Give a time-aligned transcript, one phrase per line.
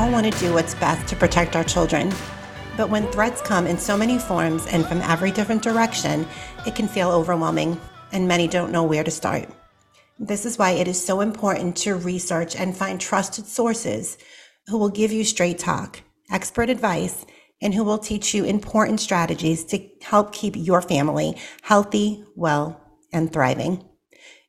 [0.00, 2.10] all want to do what's best to protect our children.
[2.74, 6.26] But when threats come in so many forms and from every different direction,
[6.66, 7.78] it can feel overwhelming,
[8.10, 9.46] and many don't know where to start.
[10.18, 14.16] This is why it is so important to research and find trusted sources
[14.68, 17.26] who will give you straight talk, expert advice,
[17.60, 22.80] and who will teach you important strategies to help keep your family healthy, well,
[23.12, 23.84] and thriving.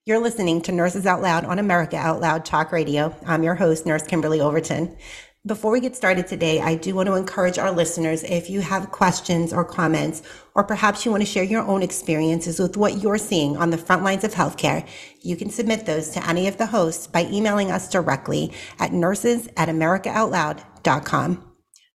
[0.05, 3.13] You're listening to Nurses Out Loud on America Out Loud Talk Radio.
[3.25, 4.95] I'm your host, Nurse Kimberly Overton.
[5.43, 8.91] Before we get started today, I do want to encourage our listeners if you have
[8.91, 10.21] questions or comments,
[10.53, 13.77] or perhaps you want to share your own experiences with what you're seeing on the
[13.79, 14.87] front lines of healthcare,
[15.21, 19.49] you can submit those to any of the hosts by emailing us directly at nurses
[19.57, 21.51] at americaoutloud.com.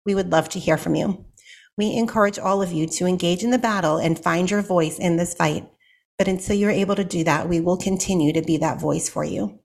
[0.06, 1.26] We would love to hear from you.
[1.76, 5.18] We encourage all of you to engage in the battle and find your voice in
[5.18, 5.68] this fight.
[6.20, 9.24] But until you're able to do that, we will continue to be that voice for
[9.24, 9.61] you.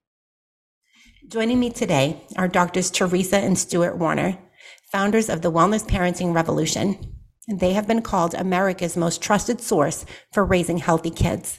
[1.29, 4.39] Joining me today are Doctors Teresa and Stuart Warner,
[4.93, 7.17] founders of the Wellness Parenting Revolution.
[7.49, 11.59] They have been called America's most trusted source for raising healthy kids.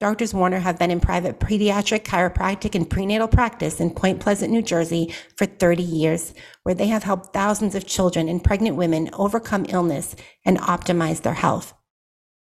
[0.00, 4.60] Doctors Warner have been in private pediatric chiropractic and prenatal practice in Point Pleasant, New
[4.60, 9.64] Jersey for 30 years, where they have helped thousands of children and pregnant women overcome
[9.70, 10.14] illness
[10.44, 11.72] and optimize their health.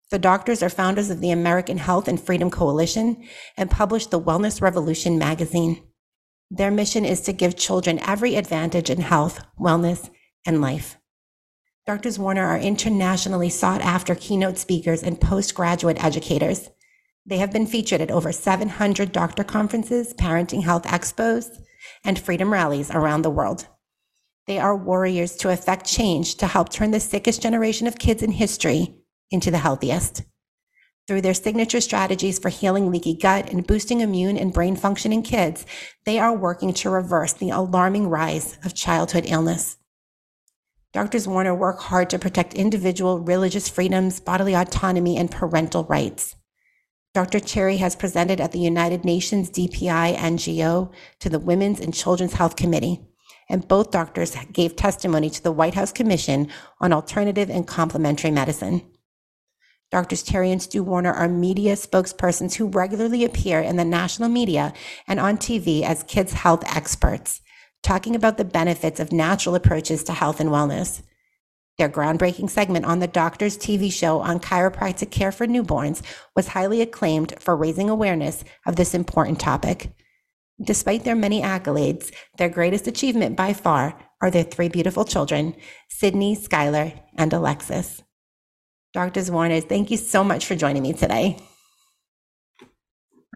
[0.10, 3.24] The doctors are founders of the American Health and Freedom Coalition
[3.56, 5.84] and publish the Wellness Revolution magazine.
[6.52, 10.10] Their mission is to give children every advantage in health, wellness,
[10.46, 10.98] and life.
[11.86, 16.70] Doctors Warner are internationally sought after keynote speakers and postgraduate educators.
[17.26, 21.50] They have been featured at over 700 doctor conferences, parenting health expos,
[22.04, 23.68] and freedom rallies around the world.
[24.48, 28.32] They are warriors to effect change to help turn the sickest generation of kids in
[28.32, 28.96] history
[29.30, 30.24] into the healthiest.
[31.10, 35.24] Through their signature strategies for healing leaky gut and boosting immune and brain function in
[35.24, 35.66] kids,
[36.06, 39.78] they are working to reverse the alarming rise of childhood illness.
[40.94, 46.36] Doctors Warner work hard to protect individual religious freedoms, bodily autonomy, and parental rights.
[47.16, 47.40] Dr.
[47.40, 52.56] Terry has presented at the United Nations DPI NGO to the Women's and Children's Health
[52.56, 53.02] Committee,
[53.50, 56.50] and both doctors gave testimony to the White House Commission
[56.80, 58.84] on Alternative and Complementary Medicine.
[59.92, 64.72] Doctors Terry and Stu Warner are media spokespersons who regularly appear in the national media
[65.08, 67.42] and on TV as kids' health experts,
[67.82, 71.02] talking about the benefits of natural approaches to health and wellness.
[71.80, 76.04] Their groundbreaking segment on the Doctors TV show on chiropractic care for newborns
[76.36, 79.90] was highly acclaimed for raising awareness of this important topic.
[80.62, 85.56] Despite their many accolades, their greatest achievement by far are their three beautiful children,
[85.88, 88.04] Sydney, Skylar, and Alexis.
[88.94, 91.38] Doctors Warner, thank you so much for joining me today.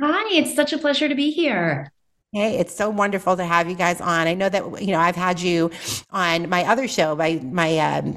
[0.02, 1.92] Hi, it's such a pleasure to be here.
[2.32, 4.28] Hey, it's so wonderful to have you guys on.
[4.28, 5.70] I know that you know I've had you
[6.10, 8.16] on my other show, my my um,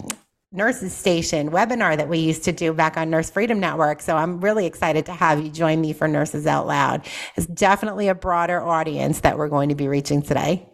[0.53, 4.01] nurses station webinar that we used to do back on Nurse Freedom Network.
[4.01, 7.07] So I'm really excited to have you join me for Nurses Out Loud.
[7.37, 10.67] It's definitely a broader audience that we're going to be reaching today.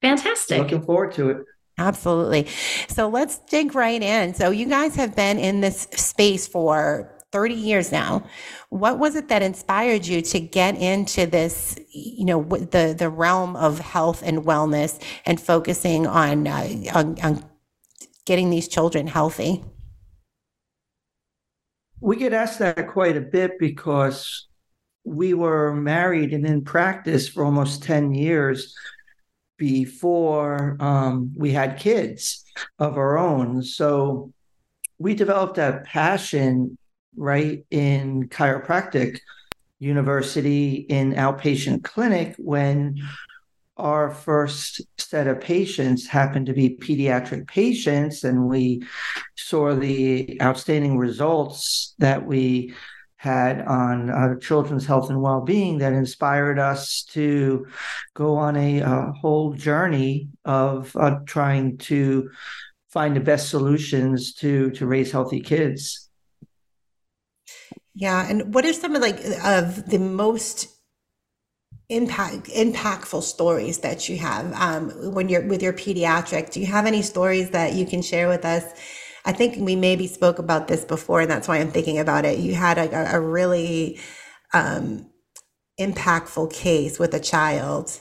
[0.00, 0.58] Fantastic.
[0.58, 1.36] Looking forward to it.
[1.82, 2.46] Absolutely.
[2.88, 4.34] So let's dig right in.
[4.34, 8.24] So you guys have been in this space for 30 years now.
[8.68, 13.56] What was it that inspired you to get into this, you know, the the realm
[13.56, 17.44] of health and wellness and focusing on uh, on, on
[18.26, 19.64] getting these children healthy?
[22.00, 24.48] We get asked that quite a bit because
[25.04, 28.74] we were married and in practice for almost 10 years
[29.62, 32.44] before um, we had kids
[32.80, 33.62] of our own.
[33.62, 34.32] So
[34.98, 36.76] we developed a passion
[37.16, 39.20] right in chiropractic
[39.78, 43.00] university in outpatient clinic when
[43.76, 48.82] our first set of patients happened to be pediatric patients and we
[49.36, 52.74] saw the outstanding results that we
[53.22, 57.64] had on uh, children's health and well-being that inspired us to
[58.14, 62.28] go on a, a whole journey of uh, trying to
[62.90, 66.10] find the best solutions to to raise healthy kids.
[67.94, 70.66] Yeah, and what are some of like of the most
[71.90, 76.50] impact impactful stories that you have um, when you're with your pediatric?
[76.50, 78.64] Do you have any stories that you can share with us?
[79.24, 82.38] I think we maybe spoke about this before, and that's why I'm thinking about it.
[82.38, 84.00] You had a, a really
[84.52, 85.06] um,
[85.80, 88.00] impactful case with a child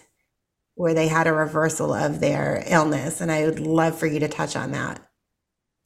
[0.76, 4.28] where they had a reversal of their illness, and I would love for you to
[4.30, 5.02] touch on that.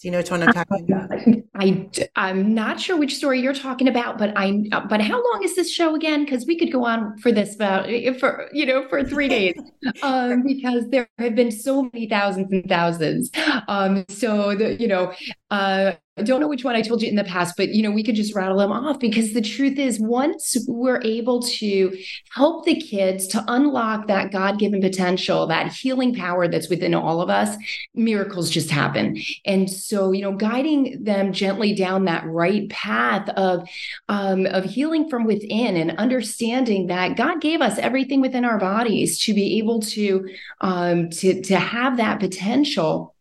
[0.01, 1.09] Do you know which one I'm talking about?
[1.55, 5.55] I I'm not sure which story you're talking about, but I but how long is
[5.55, 6.25] this show again?
[6.25, 7.87] Because we could go on for this about
[8.19, 9.55] for you know for three days,
[10.03, 13.31] um, because there have been so many thousands and thousands.
[13.69, 15.13] Um, so the you know
[15.49, 17.91] uh, I don't know which one I told you in the past, but you know,
[17.91, 21.97] we could just rattle them off because the truth is once we're able to
[22.33, 27.29] help the kids to unlock that God-given potential, that healing power that's within all of
[27.29, 27.57] us,
[27.93, 29.17] miracles just happen.
[29.45, 33.67] And so, you know, guiding them gently down that right path of
[34.07, 39.19] um, of healing from within and understanding that God gave us everything within our bodies
[39.23, 40.29] to be able to
[40.61, 43.14] um, to to have that potential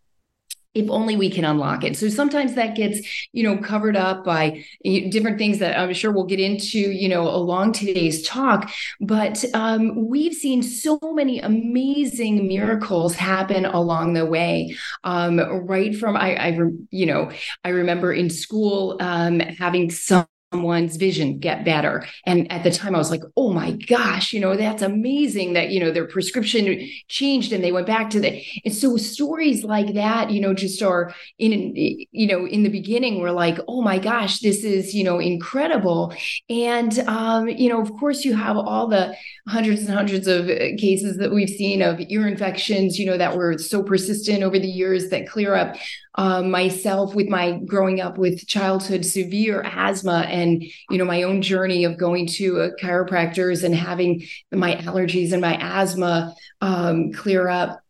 [0.74, 1.96] if only we can unlock it.
[1.96, 3.00] So sometimes that gets,
[3.32, 7.28] you know, covered up by different things that I'm sure we'll get into, you know,
[7.28, 8.70] along today's talk.
[9.00, 14.76] But um, we've seen so many amazing miracles happen along the way.
[15.04, 16.58] Um, right from I, I,
[16.90, 17.30] you know,
[17.64, 22.06] I remember in school um, having some someone's vision get better.
[22.24, 25.70] And at the time, I was like, oh my gosh, you know, that's amazing that,
[25.70, 28.40] you know, their prescription changed and they went back to the.
[28.64, 33.20] And so stories like that, you know, just are in, you know, in the beginning,
[33.20, 36.14] we're like, oh my gosh, this is, you know, incredible.
[36.48, 39.16] And, um, you know, of course, you have all the
[39.48, 43.36] hundreds and hundreds of uh, cases that we've seen of ear infections, you know, that
[43.36, 45.76] were so persistent over the years that clear up
[46.16, 51.42] um, myself with my growing up with childhood severe asthma and you know my own
[51.42, 57.48] journey of going to a chiropractors and having my allergies and my asthma um, clear
[57.48, 57.83] up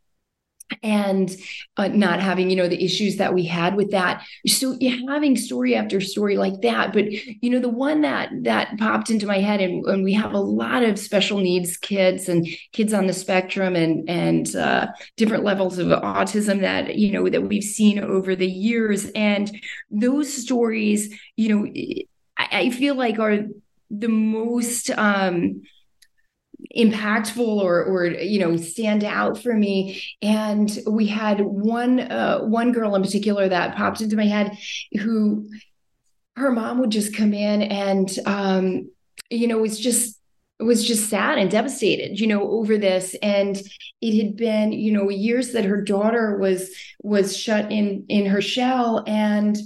[0.82, 1.34] and
[1.76, 4.25] uh, not having you know the issues that we had with that.
[4.46, 4.76] So
[5.08, 9.26] having story after story like that but you know the one that that popped into
[9.26, 13.06] my head and, and we have a lot of special needs kids and kids on
[13.06, 17.99] the spectrum and and uh, different levels of autism that you know that we've seen
[17.99, 19.06] over the years.
[19.14, 19.50] And
[19.90, 21.72] those stories you know
[22.37, 23.38] I, I feel like are
[23.90, 25.62] the most um
[26.76, 30.02] impactful or or you know stand out for me.
[30.22, 34.56] And we had one uh, one girl in particular that popped into my head
[34.99, 35.49] who
[36.37, 38.90] her mom would just come in and um
[39.31, 40.20] you know was just
[40.58, 43.14] was just sad and devastated you know over this.
[43.22, 43.60] And
[44.00, 46.70] it had been you know years that her daughter was
[47.02, 49.05] was shut in in her shell.
[49.06, 49.56] And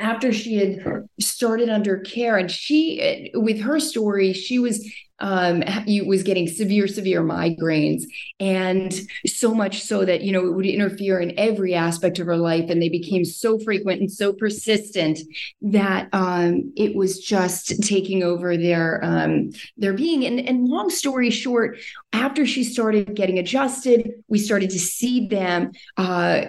[0.00, 4.90] after she had started under care and she with her story she was
[5.20, 5.62] um,
[6.06, 8.04] was getting severe, severe migraines,
[8.38, 8.92] and
[9.26, 12.70] so much so that you know it would interfere in every aspect of her life,
[12.70, 15.18] and they became so frequent and so persistent
[15.60, 20.24] that um, it was just taking over their um, their being.
[20.24, 21.78] And, and long story short,
[22.12, 26.46] after she started getting adjusted, we started to see them uh,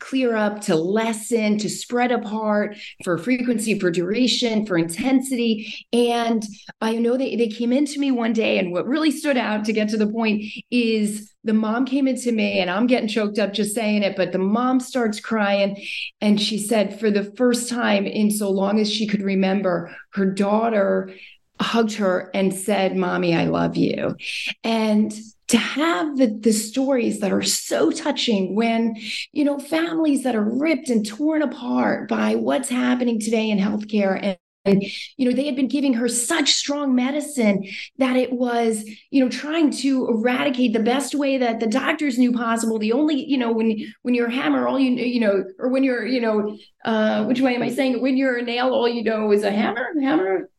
[0.00, 6.44] clear up, to lessen, to spread apart for frequency, for duration, for intensity, and
[6.80, 9.72] I know they they came into me one day, and what really stood out to
[9.72, 13.52] get to the point is the mom came into me, and I'm getting choked up
[13.52, 15.82] just saying it, but the mom starts crying.
[16.20, 20.26] And she said, for the first time in so long as she could remember, her
[20.26, 21.14] daughter
[21.60, 24.16] hugged her and said, Mommy, I love you.
[24.64, 25.12] And
[25.48, 28.96] to have the, the stories that are so touching when,
[29.32, 34.18] you know, families that are ripped and torn apart by what's happening today in healthcare
[34.22, 34.82] and and
[35.16, 37.66] you know they had been giving her such strong medicine
[37.98, 42.32] that it was you know trying to eradicate the best way that the doctors knew
[42.32, 42.78] possible.
[42.78, 45.82] The only you know when when you're a hammer all you you know or when
[45.82, 48.00] you're you know uh which way am i saying?
[48.02, 50.50] When you're a nail all you know is a hammer hammer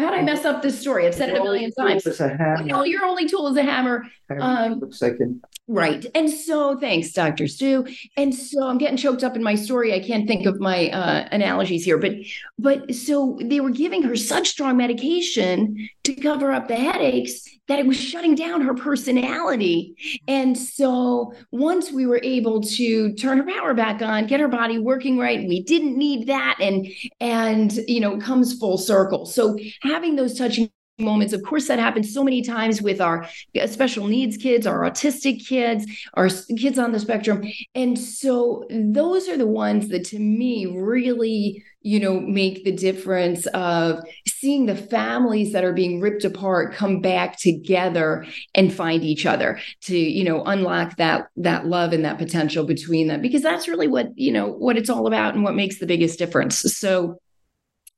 [0.00, 1.06] how did I mess up this story?
[1.06, 2.06] I've said it a million times.
[2.06, 2.62] It's a hammer.
[2.64, 4.06] No, your only tool is a hammer.
[4.40, 5.28] Um, Looks like it.
[5.68, 6.04] Right.
[6.14, 7.46] And so thanks, Dr.
[7.46, 7.86] Stu.
[8.16, 9.94] And so I'm getting choked up in my story.
[9.94, 12.12] I can't think of my uh, analogies here, but
[12.58, 17.78] but so they were giving her such strong medication to cover up the headaches that
[17.78, 19.94] it was shutting down her personality.
[19.96, 20.16] Mm-hmm.
[20.26, 24.78] And so once we were able to turn her power back on, get her body
[24.78, 26.58] working right, we didn't need that.
[26.60, 26.88] And
[27.20, 29.24] and you know, it comes full circle.
[29.24, 31.32] So having those touching moments.
[31.32, 33.26] Of course, that happens so many times with our
[33.66, 37.42] special needs kids, our autistic kids, our kids on the spectrum.
[37.74, 43.46] And so those are the ones that to me really, you know, make the difference
[43.46, 49.24] of seeing the families that are being ripped apart come back together and find each
[49.24, 53.66] other to, you know, unlock that that love and that potential between them because that's
[53.66, 56.58] really what, you know, what it's all about and what makes the biggest difference.
[56.58, 57.18] So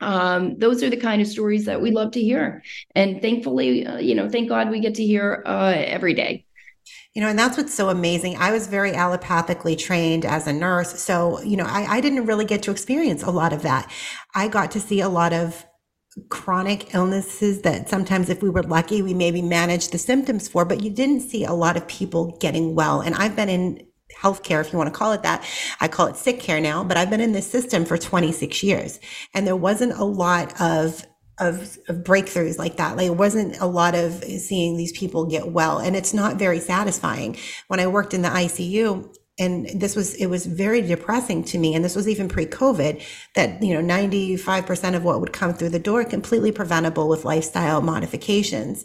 [0.00, 2.62] um, those are the kind of stories that we love to hear.
[2.94, 6.44] And thankfully, uh, you know, thank God we get to hear uh, every day.
[7.14, 8.36] You know, and that's what's so amazing.
[8.36, 11.02] I was very allopathically trained as a nurse.
[11.02, 13.90] So, you know, I, I didn't really get to experience a lot of that.
[14.34, 15.66] I got to see a lot of
[16.28, 20.82] chronic illnesses that sometimes if we were lucky we maybe managed the symptoms for but
[20.82, 23.82] you didn't see a lot of people getting well and i've been in
[24.14, 25.44] healthcare, if you want to call it that.
[25.80, 29.00] I call it sick care now, but I've been in this system for 26 years
[29.34, 31.06] and there wasn't a lot of
[31.38, 32.96] of, of, breakthroughs like that.
[32.96, 35.78] Like it wasn't a lot of seeing these people get well.
[35.78, 37.36] And it's not very satisfying.
[37.68, 41.74] When I worked in the ICU, and this was it was very depressing to me
[41.74, 43.02] and this was even pre-covid
[43.34, 47.80] that you know 95% of what would come through the door completely preventable with lifestyle
[47.80, 48.84] modifications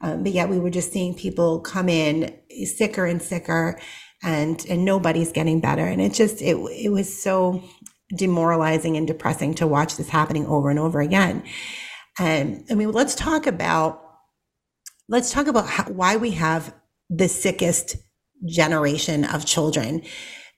[0.00, 2.32] um, but yet we were just seeing people come in
[2.64, 3.78] sicker and sicker
[4.22, 7.62] and and nobody's getting better and it just it it was so
[8.16, 11.42] demoralizing and depressing to watch this happening over and over again
[12.18, 14.02] and i mean let's talk about
[15.08, 16.74] let's talk about how, why we have
[17.10, 17.96] the sickest
[18.46, 20.02] generation of children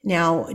[0.02, 0.48] now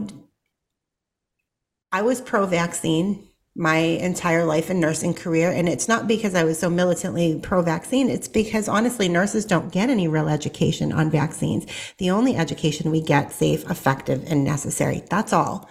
[1.92, 5.50] i was pro vaccine my entire life and nursing career.
[5.50, 8.10] And it's not because I was so militantly pro vaccine.
[8.10, 11.66] It's because honestly, nurses don't get any real education on vaccines.
[11.98, 15.04] The only education we get safe, effective, and necessary.
[15.10, 15.70] That's all.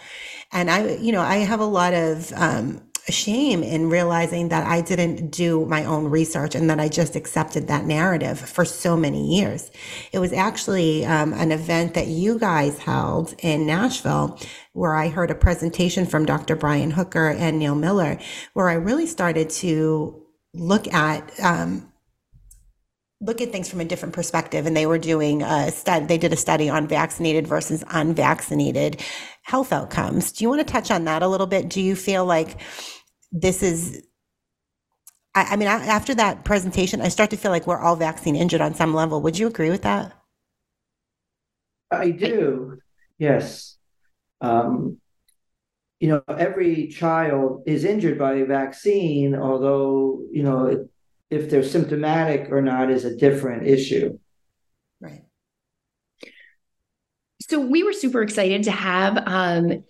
[0.50, 2.80] And I, you know, I have a lot of, um,
[3.12, 7.68] shame in realizing that I didn't do my own research and that I just accepted
[7.68, 9.70] that narrative for so many years.
[10.12, 14.38] It was actually um, an event that you guys held in Nashville
[14.72, 16.56] where I heard a presentation from Dr.
[16.56, 18.18] Brian Hooker and Neil Miller,
[18.54, 20.22] where I really started to
[20.54, 21.92] look at um,
[23.20, 26.32] look at things from a different perspective and they were doing a study they did
[26.32, 29.00] a study on vaccinated versus unvaccinated
[29.42, 32.24] health outcomes do you want to touch on that a little bit do you feel
[32.24, 32.60] like
[33.34, 34.02] this is
[35.34, 38.60] I, I mean after that presentation i start to feel like we're all vaccine injured
[38.60, 40.12] on some level would you agree with that
[41.90, 42.78] i do
[43.18, 43.76] yes
[44.40, 44.98] um,
[46.00, 50.86] you know every child is injured by a vaccine although you know
[51.34, 54.18] if they're symptomatic or not is a different issue.
[55.00, 55.24] Right.
[57.42, 59.84] So we were super excited to have um,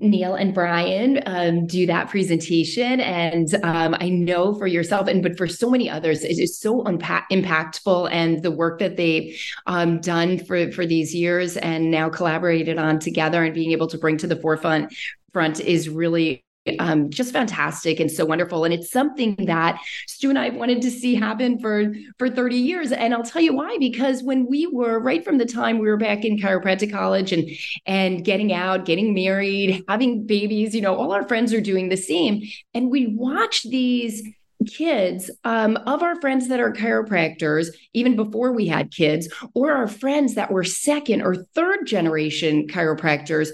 [0.00, 3.00] Neil and Brian um, do that presentation.
[3.00, 6.82] And um, I know for yourself, and but for so many others, it is so
[6.84, 8.08] unpa- impactful.
[8.10, 12.98] And the work that they've um, done for for these years and now collaborated on
[12.98, 14.92] together and being able to bring to the forefront
[15.32, 16.44] front is really
[16.78, 18.64] um, just fantastic and so wonderful.
[18.64, 22.56] And it's something that Stu and I have wanted to see happen for for 30
[22.56, 22.92] years.
[22.92, 25.96] And I'll tell you why, because when we were right from the time we were
[25.96, 27.48] back in chiropractic college and
[27.86, 31.96] and getting out, getting married, having babies, you know, all our friends are doing the
[31.96, 32.42] same.
[32.74, 34.22] And we watch these
[34.66, 39.88] kids um, of our friends that are chiropractors, even before we had kids, or our
[39.88, 43.50] friends that were second or third generation chiropractors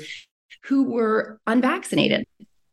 [0.64, 2.26] who were unvaccinated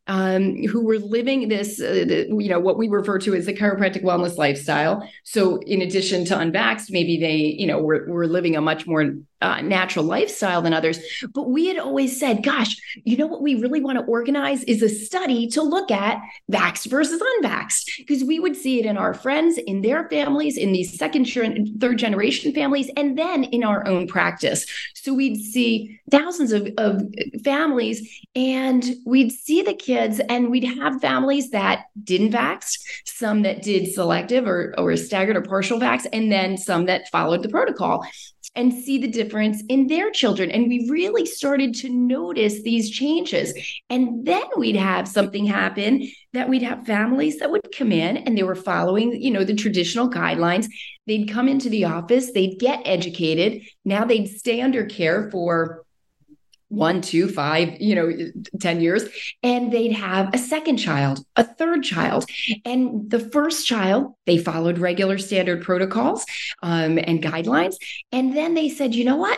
[0.07, 4.03] um, who were living this, uh, you know, what we refer to as the chiropractic
[4.03, 5.07] wellness lifestyle.
[5.23, 9.13] So, in addition to unvaxxed, maybe they, you know, were, were living a much more
[9.41, 10.99] uh, natural lifestyle than others.
[11.33, 14.81] But we had always said, gosh, you know what we really want to organize is
[14.81, 16.21] a study to look at
[16.51, 20.71] vaxxed versus unvaxxed, because we would see it in our friends, in their families, in
[20.71, 21.25] these second,
[21.79, 24.65] third generation families, and then in our own practice.
[24.95, 27.03] So we'd see thousands of, of
[27.43, 33.61] families and we'd see the kids and we'd have families that didn't vax, some that
[33.61, 38.05] did selective or, or staggered or partial vax, and then some that followed the protocol
[38.55, 40.51] and see the difference in their children.
[40.51, 43.53] And we really started to notice these changes.
[43.89, 48.37] And then we'd have something happen that we'd have families that would come in and
[48.37, 50.67] they were following, you know, the traditional guidelines.
[51.07, 53.63] They'd come into the office, they'd get educated.
[53.85, 55.83] Now they'd stay under care for
[56.71, 59.03] one, two, five, you know, 10 years.
[59.43, 62.25] And they'd have a second child, a third child.
[62.63, 66.25] And the first child, they followed regular standard protocols
[66.63, 67.75] um, and guidelines.
[68.11, 69.37] And then they said, you know what?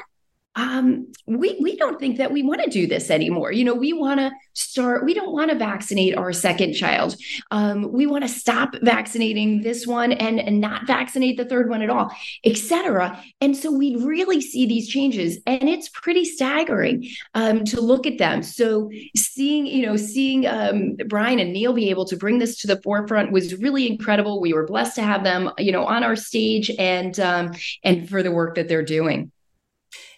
[0.55, 3.51] Um, we we don't think that we want to do this anymore.
[3.51, 5.03] You know, we want to start.
[5.03, 7.15] We don't want to vaccinate our second child.
[7.49, 11.81] Um, we want to stop vaccinating this one and, and not vaccinate the third one
[11.81, 12.11] at all,
[12.43, 13.19] etc.
[13.41, 18.19] And so we really see these changes, and it's pretty staggering um, to look at
[18.19, 18.43] them.
[18.43, 22.67] So seeing you know seeing um, Brian and Neil be able to bring this to
[22.67, 24.39] the forefront was really incredible.
[24.39, 28.21] We were blessed to have them you know on our stage and um, and for
[28.21, 29.31] the work that they're doing.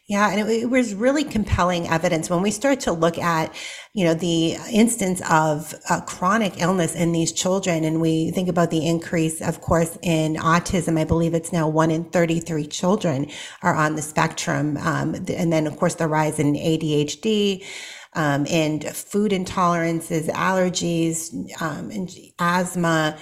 [0.07, 3.51] Yeah, and it, it, was really compelling evidence when we start to look at,
[3.93, 8.69] you know, the instance of uh, chronic illness in these children, and we think about
[8.69, 11.00] the increase, of course, in autism.
[11.00, 13.31] I believe it's now one in thirty-three children
[13.63, 17.65] are on the spectrum, um, and then of course the rise in ADHD.
[18.13, 22.09] Um, and food intolerances, allergies, um, and
[22.39, 23.17] asthma,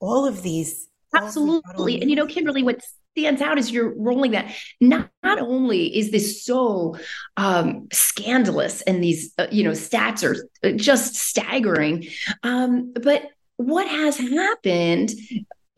[0.00, 0.88] all of these.
[1.14, 2.02] Absolutely.
[2.02, 4.54] And you know, Kimberly, what's stands out as you're rolling that.
[4.80, 6.96] Not, not only is this so
[7.36, 12.06] um, scandalous and these, uh, you know, stats are uh, just staggering,
[12.42, 15.10] um, but what has happened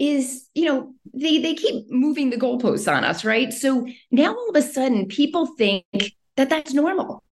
[0.00, 4.48] is you know they they keep moving the goalposts on us right so now all
[4.48, 5.84] of a sudden people think
[6.36, 7.22] that that's normal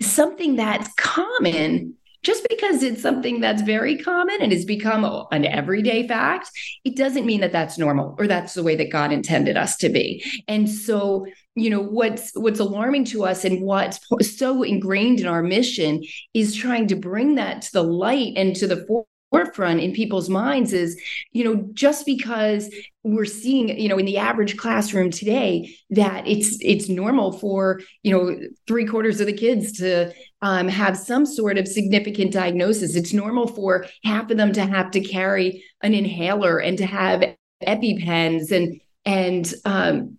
[0.00, 6.06] something that's common just because it's something that's very common and has become an everyday
[6.06, 6.50] fact,
[6.84, 9.88] it doesn't mean that that's normal or that's the way that God intended us to
[9.88, 10.24] be.
[10.48, 14.00] And so, you know, what's what's alarming to us and what's
[14.36, 16.02] so ingrained in our mission
[16.34, 20.72] is trying to bring that to the light and to the forefront in people's minds
[20.72, 21.00] is
[21.32, 22.72] you know just because
[23.02, 28.12] we're seeing you know in the average classroom today that it's it's normal for you
[28.12, 30.12] know three quarters of the kids to
[30.42, 32.96] um, have some sort of significant diagnosis.
[32.96, 37.22] It's normal for half of them to have to carry an inhaler and to have
[37.66, 40.18] epipens and and um,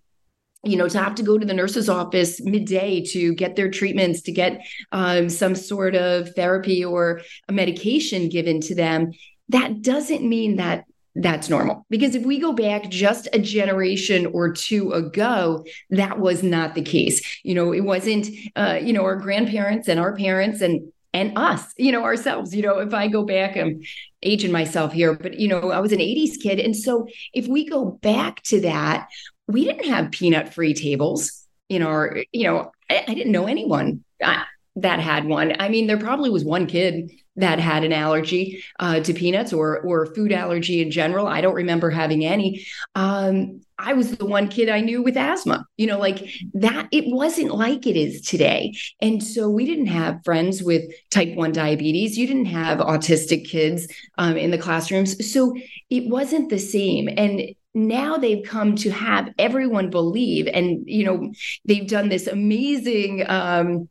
[0.64, 4.22] you know, to have to go to the nurse's office midday to get their treatments,
[4.22, 4.60] to get
[4.92, 9.12] um, some sort of therapy or a medication given to them,
[9.48, 11.86] that doesn't mean that that's normal.
[11.90, 16.82] Because if we go back just a generation or two ago, that was not the
[16.82, 17.40] case.
[17.44, 21.72] You know, it wasn't, uh, you know, our grandparents and our parents and and us,
[21.78, 22.54] you know, ourselves.
[22.54, 23.80] You know, if I go back, I'm
[24.24, 26.58] aging myself here, but you know, I was an 80s kid.
[26.58, 29.06] And so if we go back to that,
[29.46, 34.04] we didn't have peanut free tables in our, you know, I, I didn't know anyone
[34.22, 34.42] uh,
[34.76, 35.54] that had one.
[35.58, 39.80] I mean, there probably was one kid that had an allergy uh, to peanuts or
[39.80, 41.26] or food allergy in general.
[41.26, 42.66] I don't remember having any.
[42.94, 45.66] Um, I was the one kid I knew with asthma.
[45.76, 46.88] You know, like that.
[46.92, 51.52] It wasn't like it is today, and so we didn't have friends with type one
[51.52, 52.16] diabetes.
[52.16, 55.54] You didn't have autistic kids um, in the classrooms, so
[55.90, 57.08] it wasn't the same.
[57.08, 61.32] And now they've come to have everyone believe and you know
[61.64, 63.88] they've done this amazing um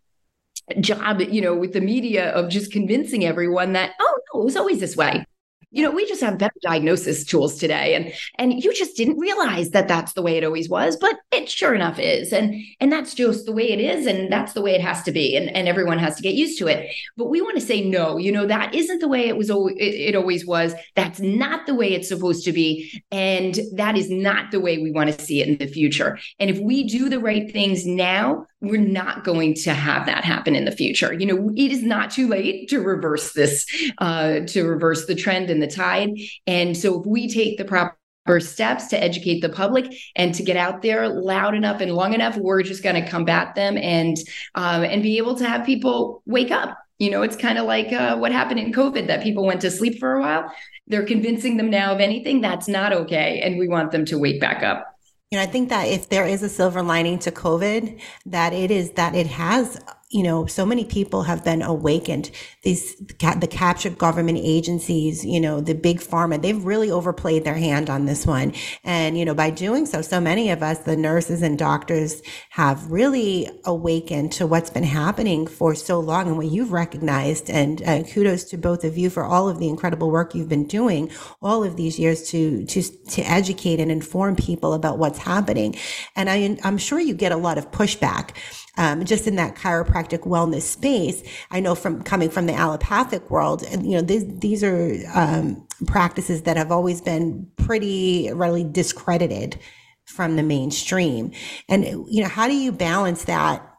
[0.79, 4.55] job you know with the media of just convincing everyone that oh no it was
[4.55, 5.25] always this way
[5.73, 7.95] you know we just have better diagnosis tools today.
[7.95, 11.49] And and you just didn't realize that that's the way it always was but it
[11.49, 12.31] sure enough is.
[12.31, 15.11] And and that's just the way it is and that's the way it has to
[15.11, 16.89] be and and everyone has to get used to it.
[17.17, 19.55] But we want to say no you know that isn't the way it was it,
[19.79, 20.73] it always was.
[20.95, 24.91] That's not the way it's supposed to be and that is not the way we
[24.91, 26.19] want to see it in the future.
[26.39, 30.55] And if we do the right things now we're not going to have that happen
[30.55, 31.13] in the future.
[31.13, 33.65] You know, it is not too late to reverse this,
[33.97, 36.11] uh, to reverse the trend and the tide.
[36.47, 37.97] And so if we take the proper
[38.39, 42.37] steps to educate the public and to get out there loud enough and long enough,
[42.37, 44.15] we're just going to combat them and
[44.55, 46.77] um, and be able to have people wake up.
[46.99, 49.71] You know, it's kind of like uh, what happened in COVID that people went to
[49.71, 50.49] sleep for a while.
[50.87, 54.39] They're convincing them now of anything that's not okay, and we want them to wake
[54.39, 54.92] back up.
[55.33, 58.69] You know, I think that if there is a silver lining to COVID, that it
[58.69, 59.83] is that it has
[60.13, 62.29] you know, so many people have been awakened.
[62.61, 67.89] These, the captured government agencies, you know, the big pharma, they've really overplayed their hand
[67.89, 68.53] on this one.
[68.83, 72.21] And, you know, by doing so, so many of us, the nurses and doctors
[72.51, 77.49] have really awakened to what's been happening for so long and what you've recognized.
[77.49, 80.67] And uh, kudos to both of you for all of the incredible work you've been
[80.67, 81.09] doing
[81.41, 85.75] all of these years to, to, to educate and inform people about what's happening.
[86.15, 88.35] And I, I'm sure you get a lot of pushback
[88.77, 91.23] um, just in that chiropractic wellness space.
[91.51, 95.67] I know from coming from the allopathic world, and you know, these, these are um,
[95.85, 99.59] practices that have always been pretty readily discredited
[100.05, 101.31] from the mainstream.
[101.69, 103.69] And, you know, how do you balance that?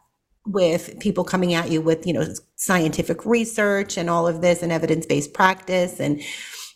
[0.45, 4.71] with people coming at you with you know scientific research and all of this and
[4.71, 6.21] evidence-based practice and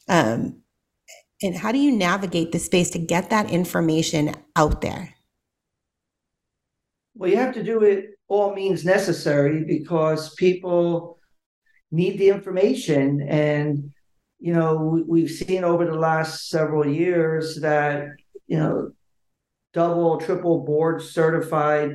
[0.08, 0.62] um
[1.42, 5.14] and how do you navigate the space to get that information out there
[7.20, 11.20] well you have to do it all means necessary because people
[11.92, 13.92] need the information and
[14.40, 18.08] you know we've seen over the last several years that
[18.48, 18.92] you know
[19.74, 21.92] double triple board certified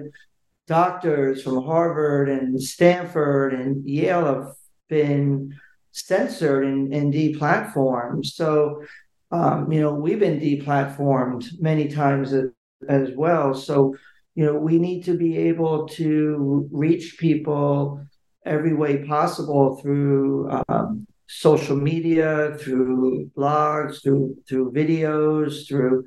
[0.66, 4.52] doctors from Harvard and Stanford and Yale have
[4.88, 5.54] been
[5.92, 8.26] censored and, and deplatformed.
[8.26, 8.84] So,
[9.30, 12.46] um, you know, we've been deplatformed many times as,
[12.88, 13.54] as, well.
[13.54, 13.96] So,
[14.34, 18.04] you know, we need to be able to reach people
[18.44, 26.04] every way possible through um, social media, through blogs, through through videos, through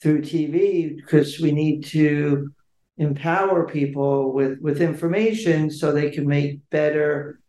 [0.00, 2.50] through TV, because we need to
[2.98, 7.40] empower people with with information so they can make better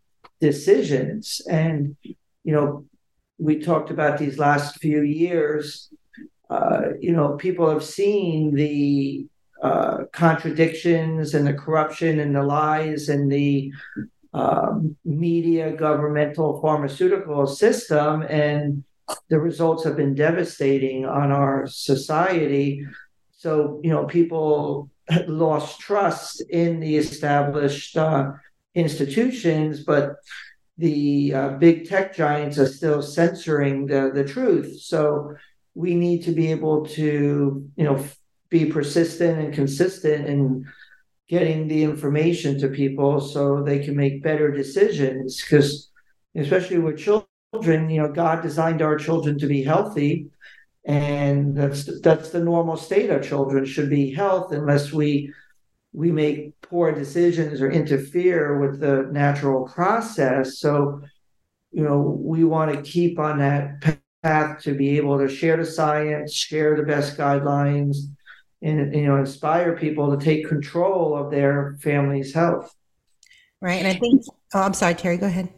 [0.41, 1.41] decisions.
[1.49, 1.95] And
[2.43, 2.85] you know
[3.37, 5.89] we talked about these last few years
[6.49, 9.27] uh, you know people have seen the
[9.61, 13.71] uh, contradictions and the corruption and the lies and the
[14.33, 18.83] um, media governmental pharmaceutical system and
[19.29, 22.85] the results have been devastating on our society
[23.31, 24.89] so you know people
[25.27, 28.31] lost trust in the established uh,
[28.75, 30.15] institutions, but
[30.77, 34.79] the uh, big tech giants are still censoring the, the truth.
[34.81, 35.35] So
[35.73, 38.03] we need to be able to, you know,
[38.49, 40.65] be persistent and consistent in
[41.27, 45.41] getting the information to people so they can make better decisions.
[45.41, 45.89] Because
[46.35, 50.29] especially with children, you know, God designed our children to be healthy
[50.87, 55.31] and that's that's the normal state of children should be health unless we
[55.91, 61.01] we make poor decisions or interfere with the natural process so
[61.71, 65.65] you know we want to keep on that path to be able to share the
[65.65, 67.97] science share the best guidelines
[68.61, 72.73] and you know inspire people to take control of their family's health
[73.61, 75.49] right and i think oh i'm sorry terry go ahead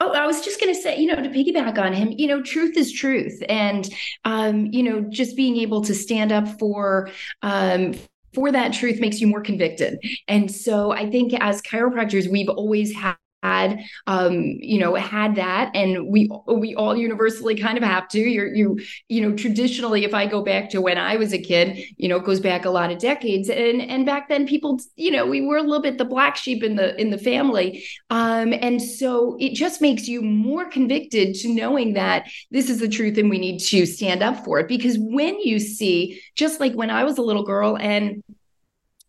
[0.00, 2.40] Oh, I was just going to say, you know, to piggyback on him, you know,
[2.40, 3.42] truth is truth.
[3.48, 3.88] And,
[4.24, 7.10] um, you know, just being able to stand up for,
[7.42, 7.94] um,
[8.32, 9.98] for that truth makes you more convicted.
[10.28, 15.70] And so I think as chiropractors, we've always had had um you know had that.
[15.74, 18.18] And we we all universally kind of have to.
[18.18, 21.78] You're you you know traditionally if i go back to when i was a kid
[21.96, 23.48] you know it goes back a lot of decades.
[23.48, 26.62] And and back then people you know we were a little bit the black sheep
[26.62, 27.84] in the in the family.
[28.10, 32.88] Um and so it just makes you more convicted to knowing that this is the
[32.88, 34.68] truth and we need to stand up for it.
[34.68, 38.22] Because when you see just like when i was a little girl and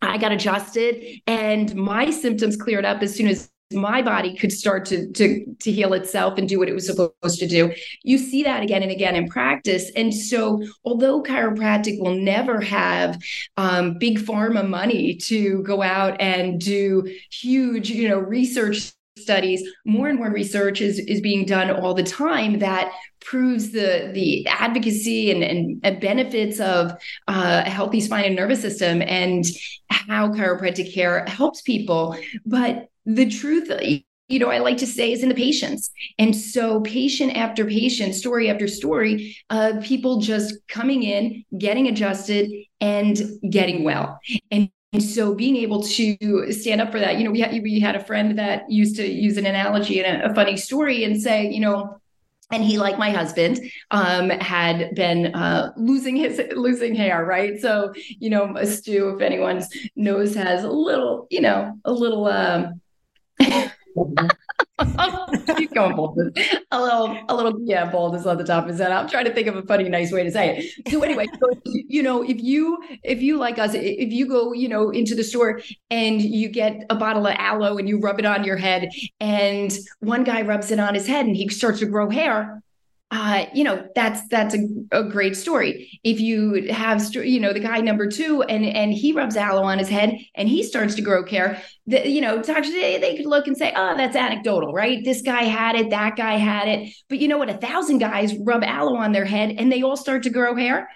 [0.02, 4.84] I got adjusted and my symptoms cleared up as soon as my body could start
[4.86, 7.72] to to to heal itself and do what it was supposed to do.
[8.02, 9.90] You see that again and again in practice.
[9.96, 13.18] And so although chiropractic will never have
[13.56, 20.08] um, big pharma money to go out and do huge you know research studies more
[20.08, 25.30] and more research is is being done all the time that proves the the advocacy
[25.30, 26.90] and, and, and benefits of
[27.28, 29.44] uh, a healthy spine and nervous system and
[29.88, 32.16] how chiropractic care helps people.
[32.44, 33.70] But the truth
[34.28, 35.90] you know, I like to say is in the patients.
[36.18, 42.50] And so, patient after patient, story after story, uh, people just coming in, getting adjusted,
[42.80, 44.18] and getting well.
[44.50, 47.80] And and so being able to stand up for that, you know, we had, we
[47.80, 51.20] had a friend that used to use an analogy and a, a funny story and
[51.20, 51.98] say, you know,
[52.52, 53.58] and he like my husband
[53.90, 59.62] um, had been uh, losing his losing hair right so you know stu if anyone
[59.96, 62.80] knows has a little you know a little um,
[65.56, 66.32] Keep going baldness.
[66.70, 68.90] A little, a little, yeah, baldness on the top of his head.
[68.90, 70.90] I'm trying to think of a funny, nice way to say it.
[70.90, 74.68] So anyway, so, you know, if you, if you like us, if you go, you
[74.68, 78.26] know, into the store and you get a bottle of aloe and you rub it
[78.26, 78.88] on your head,
[79.20, 82.62] and one guy rubs it on his head and he starts to grow hair,
[83.14, 86.00] uh, you know that's that's a, a, great story.
[86.02, 89.78] If you have, you know, the guy number two, and and he rubs aloe on
[89.78, 91.62] his head, and he starts to grow hair.
[91.86, 95.04] The, you know, doctors they, they could look and say, oh, that's anecdotal, right?
[95.04, 97.50] This guy had it, that guy had it, but you know what?
[97.50, 100.88] A thousand guys rub aloe on their head, and they all start to grow hair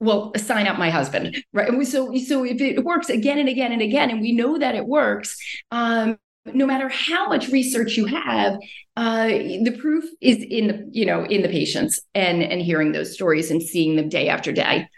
[0.00, 3.82] well sign up my husband right so so if it works again and again and
[3.82, 5.36] again and we know that it works
[5.72, 6.16] um
[6.54, 8.58] no matter how much research you have
[8.96, 13.12] uh, the proof is in the you know in the patients and and hearing those
[13.12, 14.88] stories and seeing them day after day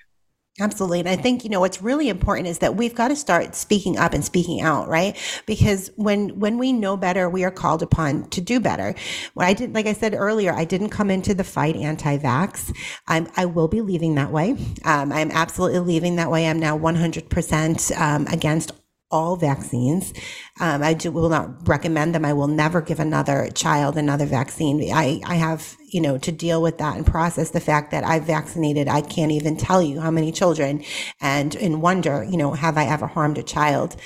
[0.60, 1.00] Absolutely.
[1.00, 3.96] And I think, you know, what's really important is that we've got to start speaking
[3.98, 5.16] up and speaking out, right?
[5.46, 8.94] Because when when we know better, we are called upon to do better.
[9.34, 12.76] When I did like I said earlier, I didn't come into the fight anti-vax.
[13.08, 14.56] I'm I will be leaving that way.
[14.84, 16.46] Um, I'm absolutely leaving that way.
[16.46, 18.72] I'm now 100% um, against
[19.10, 20.12] all vaccines.
[20.60, 22.24] Um, I do, will not recommend them.
[22.24, 24.80] I will never give another child another vaccine.
[24.92, 28.24] I, I have, you know, to deal with that and process the fact that I've
[28.24, 28.88] vaccinated.
[28.88, 30.84] I can't even tell you how many children
[31.20, 33.96] and in wonder, you know, have I ever harmed a child?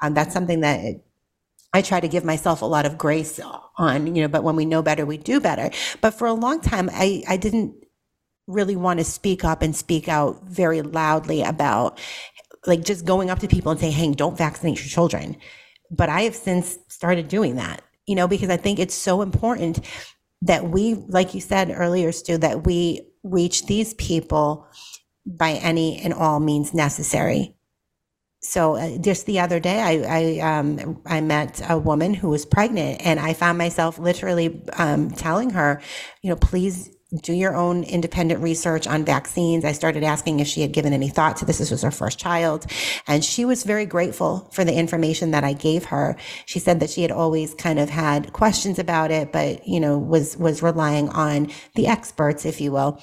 [0.00, 1.02] Um, that's something that
[1.72, 3.40] I try to give myself a lot of grace
[3.78, 5.70] on, you know, but when we know better, we do better.
[6.00, 7.74] But for a long time, I, I didn't
[8.46, 11.98] really want to speak up and speak out very loudly about
[12.66, 15.36] like just going up to people and saying, hey, don't vaccinate your children.
[15.90, 19.80] But I have since started doing that, you know, because I think it's so important
[20.42, 24.66] that we, like you said earlier, Stu, that we reach these people
[25.26, 27.54] by any and all means necessary.
[28.40, 32.44] So uh, just the other day, I I, um, I met a woman who was
[32.44, 35.80] pregnant, and I found myself literally um, telling her,
[36.22, 39.64] you know, please do your own independent research on vaccines.
[39.64, 41.58] I started asking if she had given any thought to this.
[41.58, 42.66] This was her first child.
[43.06, 46.16] And she was very grateful for the information that I gave her.
[46.46, 49.98] She said that she had always kind of had questions about it, but, you know,
[49.98, 53.00] was, was relying on the experts, if you will.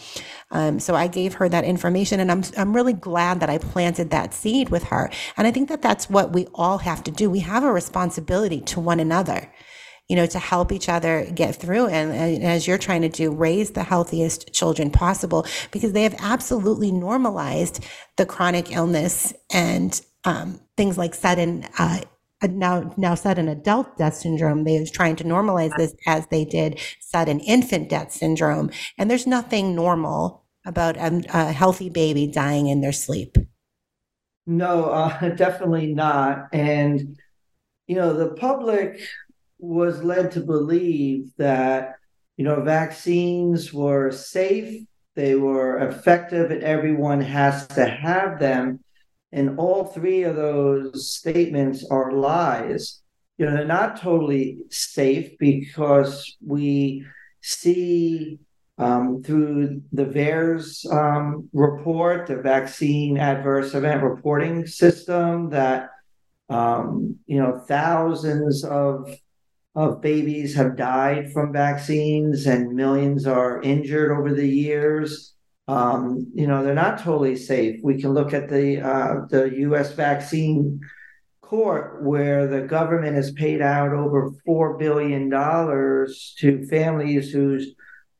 [0.52, 4.10] Um, so I gave her that information and I'm, I'm really glad that I planted
[4.10, 5.12] that seed with her.
[5.38, 7.30] And I think that that's what we all have to do.
[7.30, 9.52] We have a responsibility to one another
[10.10, 11.88] you know, to help each other get through.
[11.88, 16.16] And, and, as you're trying to do, raise the healthiest children possible because they have
[16.20, 17.86] absolutely normalized
[18.18, 21.66] the chronic illness and um, things like sudden.
[21.78, 22.02] Uh,
[22.42, 24.64] now, now sudden adult death syndrome.
[24.64, 28.72] They are trying to normalize this as they did sudden infant death syndrome.
[28.98, 33.38] And there's nothing normal about a, a healthy baby dying in their sleep.
[34.48, 36.48] No, uh, definitely not.
[36.54, 37.20] And,
[37.88, 39.02] you know, the public
[39.60, 41.96] was led to believe that
[42.38, 48.80] you know vaccines were safe, they were effective, and everyone has to have them.
[49.32, 53.02] And all three of those statements are lies.
[53.38, 57.06] You know, they're not totally safe because we
[57.42, 58.40] see
[58.80, 65.90] um, through the VAERS um, report, the vaccine adverse event reporting system, that
[66.50, 69.14] um, you know thousands of
[69.80, 75.34] of babies have died from vaccines and millions are injured over the years.
[75.70, 77.80] Um, you know, they're not totally safe.
[77.82, 79.94] We can look at the uh, the U.S.
[79.94, 80.82] vaccine
[81.40, 87.74] court where the government has paid out over four billion dollars to families whose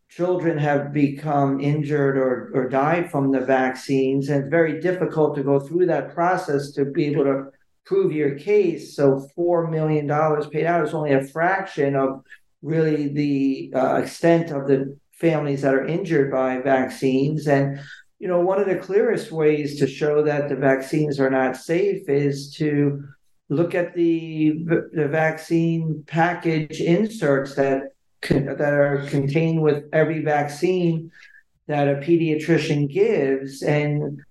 [0.10, 4.30] children have become injured or, or died from the vaccines.
[4.30, 7.44] And it's very difficult to go through that process to be able to
[7.90, 8.96] prove your case.
[8.96, 10.08] So $4 million
[10.52, 12.24] paid out is only a fraction of
[12.62, 17.48] really the uh, extent of the families that are injured by vaccines.
[17.48, 17.80] And,
[18.20, 22.08] you know, one of the clearest ways to show that the vaccines are not safe
[22.08, 23.04] is to
[23.50, 24.54] look at the,
[24.94, 27.94] the vaccine package inserts that,
[28.30, 31.10] that are contained with every vaccine
[31.66, 33.64] that a pediatrician gives.
[33.64, 34.22] And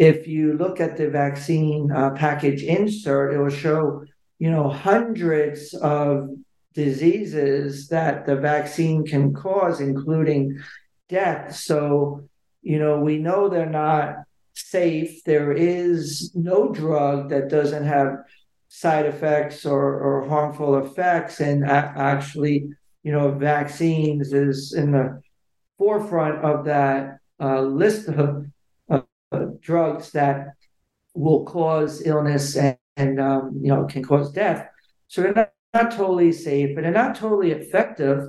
[0.00, 4.02] if you look at the vaccine uh, package insert, it will show,
[4.38, 6.30] you know, hundreds of
[6.72, 10.58] diseases that the vaccine can cause, including
[11.10, 11.54] death.
[11.54, 12.26] So,
[12.62, 14.14] you know, we know they're not
[14.54, 15.22] safe.
[15.24, 18.20] There is no drug that doesn't have
[18.68, 21.40] side effects or, or harmful effects.
[21.40, 22.70] And actually,
[23.02, 25.20] you know, vaccines is in the
[25.76, 28.46] forefront of that uh, list of
[29.60, 30.54] drugs that
[31.14, 34.68] will cause illness and, and um, you know can cause death.
[35.08, 38.28] So they're not, not totally safe, but they're not totally effective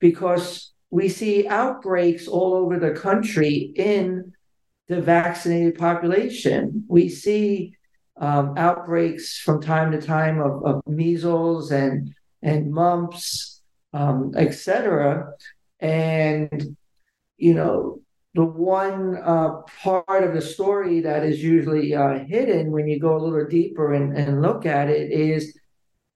[0.00, 4.32] because we see outbreaks all over the country in
[4.88, 6.84] the vaccinated population.
[6.88, 7.74] We see
[8.20, 13.60] um, outbreaks from time to time of, of measles and and mumps,
[13.92, 15.32] um, etc.
[15.80, 16.76] And
[17.36, 18.00] you know,
[18.34, 23.16] the one uh, part of the story that is usually uh, hidden when you go
[23.16, 25.58] a little deeper and, and look at it is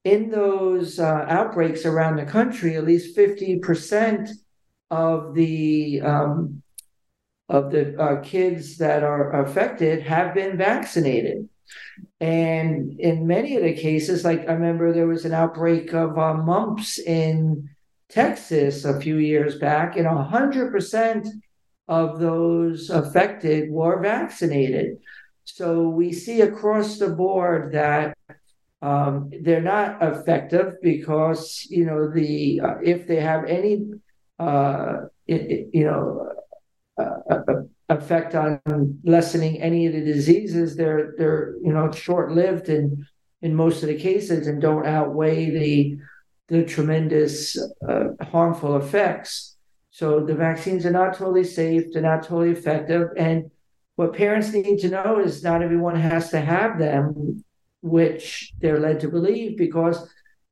[0.03, 4.29] in those uh, outbreaks around the country, at least 50%
[4.91, 6.61] of the um,
[7.49, 11.49] of the uh, kids that are affected have been vaccinated.
[12.19, 16.35] And in many of the cases, like I remember there was an outbreak of uh,
[16.35, 17.69] mumps in
[18.09, 21.27] Texas a few years back, and 100%
[21.87, 24.97] of those affected were vaccinated.
[25.45, 28.17] So we see across the board that
[28.81, 33.91] um, they're not effective because you know the uh, if they have any
[34.39, 36.33] uh, you know
[36.97, 37.39] uh,
[37.89, 38.59] effect on
[39.03, 43.05] lessening any of the diseases, they're they're you know short lived in
[43.41, 45.97] in most of the cases and don't outweigh the
[46.49, 49.52] the tremendous uh, harmful effects.
[49.93, 53.49] So the vaccines are not totally safe, they're not totally effective, and
[53.95, 57.43] what parents need to know is not everyone has to have them,
[57.81, 59.97] which they're led to believe because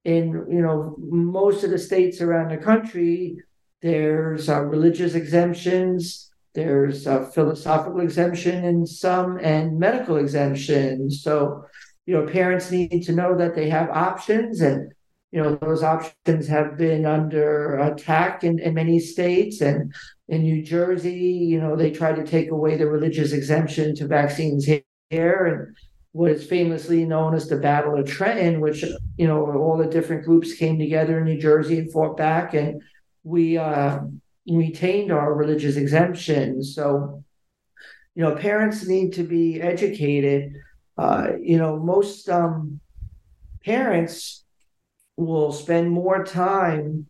[0.05, 3.37] in you know most of the states around the country
[3.83, 11.23] there's uh, religious exemptions there's a philosophical exemption in some and medical exemptions.
[11.23, 11.65] So,
[12.05, 14.93] you know, parents need to know that they have options and,
[15.31, 19.61] you know, those options have been under attack in, in many states.
[19.61, 19.93] And
[20.27, 24.67] in New Jersey, you know, they tried to take away the religious exemption to vaccines
[25.09, 25.45] here.
[25.45, 25.77] And
[26.11, 28.83] what is famously known as the Battle of Trenton, which,
[29.15, 32.53] you know, all the different groups came together in New Jersey and fought back.
[32.53, 32.81] And
[33.23, 33.99] we, uh,
[34.49, 36.63] retained our religious exemption.
[36.63, 37.23] So,
[38.15, 40.53] you know, parents need to be educated.
[40.97, 42.81] Uh, you know, most um,
[43.63, 44.40] parents
[45.25, 47.07] will spend more time.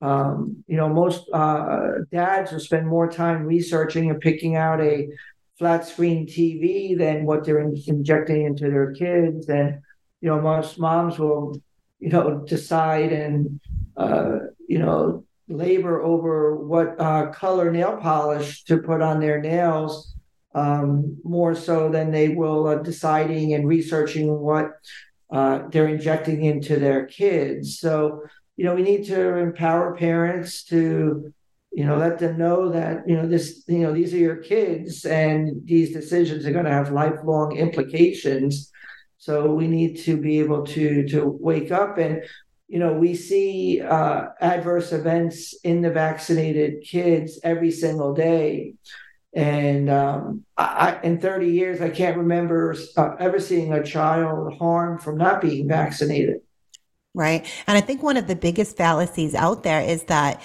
[0.00, 5.08] Um, you know, most uh, dads will spend more time researching and picking out a
[5.58, 9.48] flat screen TV than what they're in- injecting into their kids.
[9.48, 9.80] And,
[10.20, 11.60] you know, most moms will,
[12.00, 13.60] you know, decide and,
[13.96, 20.14] uh, you know, labor over what uh, color nail polish to put on their nails
[20.54, 24.72] um, more so than they will uh, deciding and researching what
[25.34, 27.80] uh, they're injecting into their kids.
[27.80, 28.22] So,
[28.56, 31.34] you know, we need to empower parents to,
[31.72, 35.04] you know, let them know that, you know, this, you know, these are your kids
[35.04, 38.70] and these decisions are going to have lifelong implications.
[39.18, 42.22] So we need to be able to to wake up and
[42.68, 48.74] you know, we see uh, adverse events in the vaccinated kids every single day.
[49.34, 55.02] And um, I, in 30 years, I can't remember uh, ever seeing a child harmed
[55.02, 56.40] from not being vaccinated.
[57.14, 57.46] Right.
[57.66, 60.40] And I think one of the biggest fallacies out there is that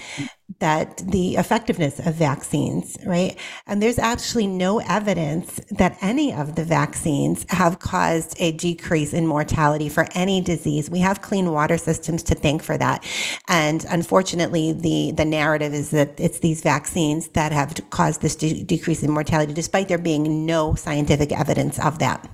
[0.59, 3.37] that the effectiveness of vaccines, right?
[3.65, 9.25] And there's actually no evidence that any of the vaccines have caused a decrease in
[9.25, 10.89] mortality for any disease.
[10.89, 13.05] We have clean water systems to thank for that.
[13.47, 18.63] And unfortunately, the, the narrative is that it's these vaccines that have caused this de-
[18.63, 22.29] decrease in mortality, despite there being no scientific evidence of that.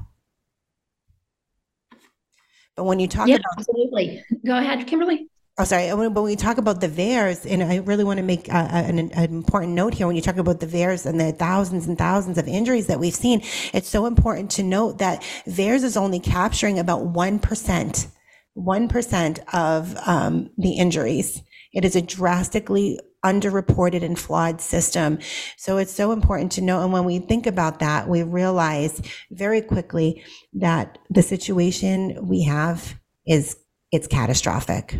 [2.76, 5.30] But when you talk yeah, about absolutely, go ahead, Kimberly.
[5.58, 5.88] Oh, sorry.
[5.94, 9.00] When, when we talk about the VAERS, and I really want to make uh, an,
[9.00, 10.06] an, important note here.
[10.06, 13.16] When you talk about the VAERS and the thousands and thousands of injuries that we've
[13.16, 13.42] seen,
[13.74, 18.08] it's so important to note that VAERS is only capturing about one percent,
[18.54, 21.42] one percent of um, the injuries.
[21.72, 25.20] It is a drastically underreported and flawed system.
[25.56, 26.84] So it's so important to know.
[26.84, 30.22] And when we think about that, we realize very quickly
[30.54, 33.58] that the situation we have is
[33.94, 34.98] it's catastrophic.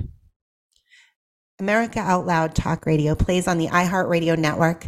[1.60, 4.88] America Out Loud Talk Radio plays on the iHeartRadio network.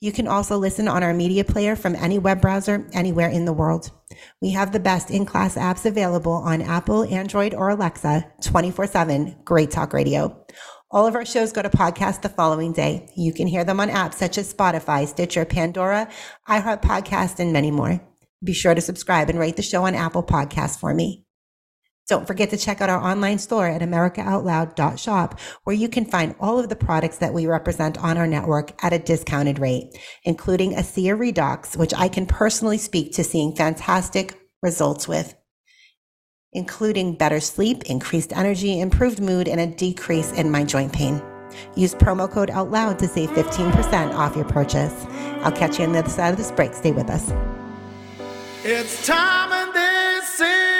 [0.00, 3.52] You can also listen on our media player from any web browser anywhere in the
[3.52, 3.92] world.
[4.42, 9.36] We have the best in class apps available on Apple, Android, or Alexa 24 7.
[9.44, 10.44] Great Talk Radio.
[10.90, 13.08] All of our shows go to podcast the following day.
[13.16, 16.08] You can hear them on apps such as Spotify, Stitcher, Pandora,
[16.48, 18.00] iHeart Podcast, and many more.
[18.42, 21.24] Be sure to subscribe and rate the show on Apple Podcasts for me.
[22.10, 26.58] Don't forget to check out our online store at americaoutloud.shop, where you can find all
[26.58, 31.16] of the products that we represent on our network at a discounted rate, including ASEA
[31.16, 35.36] Redox, which I can personally speak to seeing fantastic results with
[36.52, 41.22] including better sleep, increased energy, improved mood, and a decrease in my joint pain.
[41.76, 45.06] Use promo code OUTLOUD to save 15% off your purchase.
[45.42, 46.74] I'll catch you on the other side of this break.
[46.74, 47.30] Stay with us.
[48.64, 50.79] It's time and this is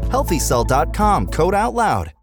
[0.11, 2.13] healthycell.com code out loud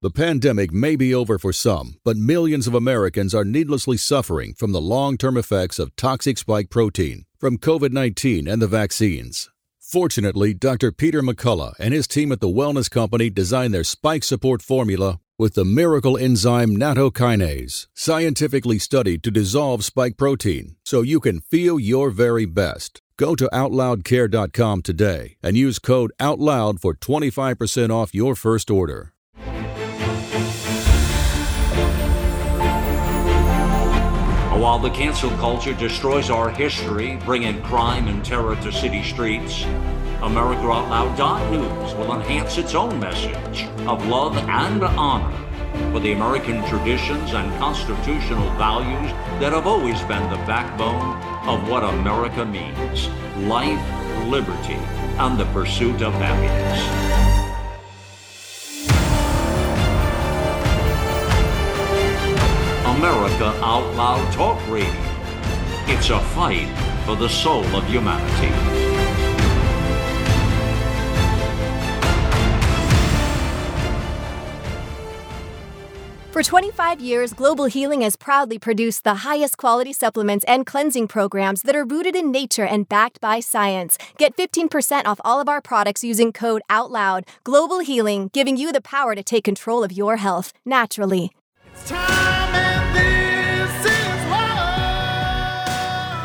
[0.00, 4.72] the pandemic may be over for some but millions of americans are needlessly suffering from
[4.72, 11.22] the long-term effects of toxic spike protein from covid-19 and the vaccines fortunately dr peter
[11.22, 15.64] mccullough and his team at the wellness company designed their spike support formula with the
[15.64, 22.44] miracle enzyme nattokinase, scientifically studied to dissolve spike protein so you can feel your very
[22.44, 23.01] best.
[23.16, 29.12] Go to OutLoudCare.com today and use code OUTLOUD for 25% off your first order.
[34.62, 39.62] While the cancel culture destroys our history, bringing crime and terror to city streets,
[40.22, 45.36] AmericaOutloud.news will enhance its own message of love and honor
[45.90, 49.10] for the American traditions and constitutional values
[49.40, 53.08] that have always been the backbone of what America means
[53.46, 53.82] life,
[54.26, 54.78] liberty,
[55.18, 57.22] and the pursuit of happiness.
[62.96, 64.92] America Out Loud Talk Radio.
[65.88, 66.68] It's a fight
[67.04, 68.91] for the soul of humanity.
[76.32, 81.60] For 25 years, Global Healing has proudly produced the highest quality supplements and cleansing programs
[81.60, 83.98] that are rooted in nature and backed by science.
[84.16, 87.24] Get 15% off all of our products using code OUTLOUD.
[87.44, 91.32] Global Healing, giving you the power to take control of your health naturally.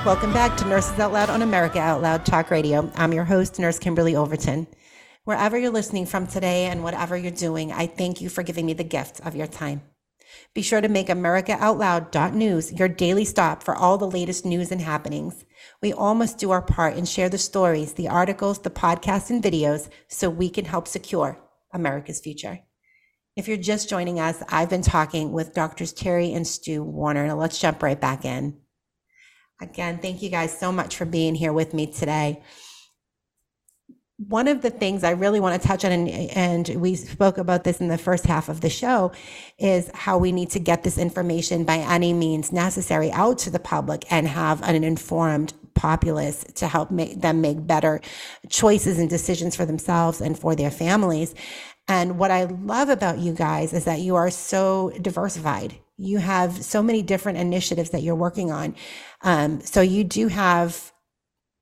[0.06, 2.90] Welcome back to Nurses Out Loud on America Out Loud Talk Radio.
[2.96, 4.68] I'm your host, Nurse Kimberly Overton.
[5.26, 8.72] Wherever you're listening from today and whatever you're doing, I thank you for giving me
[8.72, 9.82] the gift of your time.
[10.54, 15.46] Be sure to make AmericaOutloud.news your daily stop for all the latest news and happenings.
[15.82, 19.44] We all must do our part and share the stories, the articles, the podcasts, and
[19.44, 21.40] videos so we can help secure
[21.74, 22.60] America's future.
[23.36, 27.28] If you're just joining us, I've been talking with Doctors Terry and Stu Warner.
[27.28, 28.58] Now let's jump right back in.
[29.62, 32.42] Again, thank you guys so much for being here with me today
[34.18, 37.64] one of the things I really want to touch on, and, and, we spoke about
[37.64, 39.12] this in the first half of the show,
[39.60, 43.60] is how we need to get this information by any means necessary out to the
[43.60, 48.02] public and have an informed populace to help make them make better
[48.50, 51.36] choices and decisions for themselves and for their families.
[51.88, 55.76] And what I love about you guys is that you are so diversified.
[55.98, 58.76] You have so many different initiatives that you're working on.
[59.22, 60.92] Um, so you do have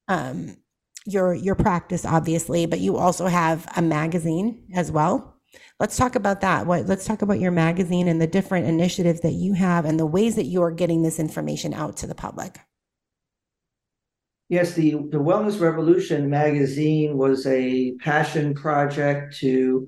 [0.08, 0.58] um,
[1.06, 5.34] your your practice obviously but you also have a magazine as well.
[5.80, 6.66] Let's talk about that.
[6.66, 10.06] What let's talk about your magazine and the different initiatives that you have and the
[10.06, 12.60] ways that you are getting this information out to the public.
[14.50, 19.88] Yes the the wellness revolution magazine was a passion project to you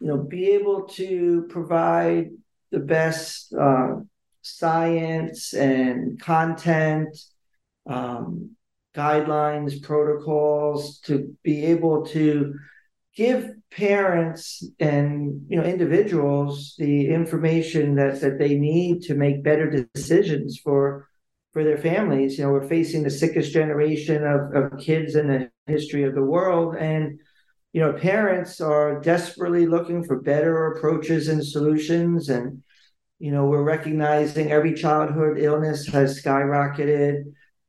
[0.00, 2.30] know be able to provide
[2.70, 3.96] the best uh,
[4.42, 7.16] science and content
[7.88, 8.56] um,
[8.96, 12.54] guidelines, protocols to be able to
[13.14, 19.88] give parents and you know individuals the information that that they need to make better
[19.94, 21.08] decisions for
[21.56, 22.36] for their families.
[22.36, 26.22] You know, we're facing the sickest generation of, of kids in the history of the
[26.22, 26.76] world.
[26.76, 27.18] And,
[27.72, 32.28] you know, parents are desperately looking for better approaches and solutions.
[32.28, 32.62] And,
[33.18, 37.22] you know, we're recognizing every childhood illness has skyrocketed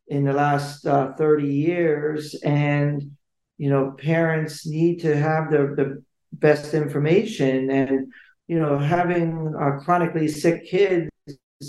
[0.07, 3.11] in the last uh, 30 years and
[3.57, 6.03] you know parents need to have the, the
[6.33, 8.11] best information and
[8.47, 11.09] you know having uh, chronically sick kids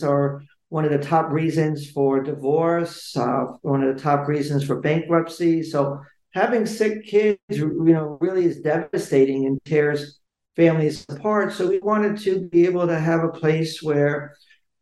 [0.03, 4.81] are one of the top reasons for divorce uh, one of the top reasons for
[4.81, 10.19] bankruptcy so having sick kids you know really is devastating and tears
[10.59, 11.53] families apart.
[11.53, 14.37] So we wanted to be able to have a place where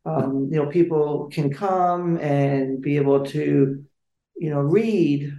[0.07, 3.84] um, you know people can come and be able to
[4.36, 5.32] you know read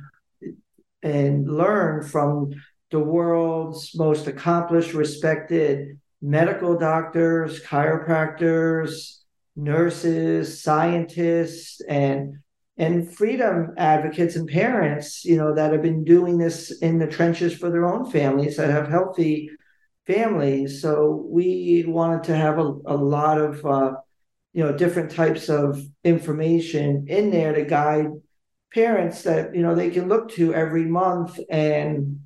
[1.03, 2.51] and learn from
[2.91, 9.19] the world's most accomplished, respected medical doctors, chiropractors,
[9.55, 12.37] nurses, scientists, and
[12.79, 17.57] and freedom advocates and parents, you know, that have been doing this in the trenches
[17.57, 19.49] for their own families that have healthy
[20.05, 20.79] families.
[20.79, 23.93] So we wanted to have a, a lot of, uh,
[24.53, 28.07] you know, different types of information in there to guide
[28.73, 32.21] parents that, you know, they can look to every month and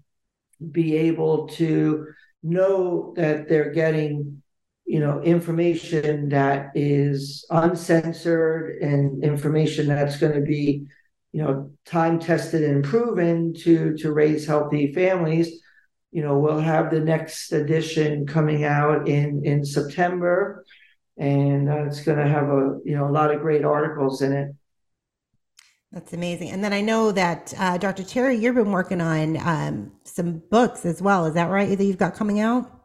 [0.71, 2.07] be able to
[2.43, 4.41] know that they're getting
[4.85, 10.85] you know information that is uncensored and information that's going to be
[11.31, 15.61] you know time tested and proven to to raise healthy families.
[16.11, 20.65] You know we'll have the next edition coming out in in september
[21.17, 24.33] and uh, it's going to have a you know a lot of great articles in
[24.33, 24.55] it.
[25.91, 26.51] That's amazing.
[26.51, 30.85] And then i know that uh, dr terry you've been working on um, some books
[30.85, 31.25] as well.
[31.25, 32.80] Is that right that you've got coming out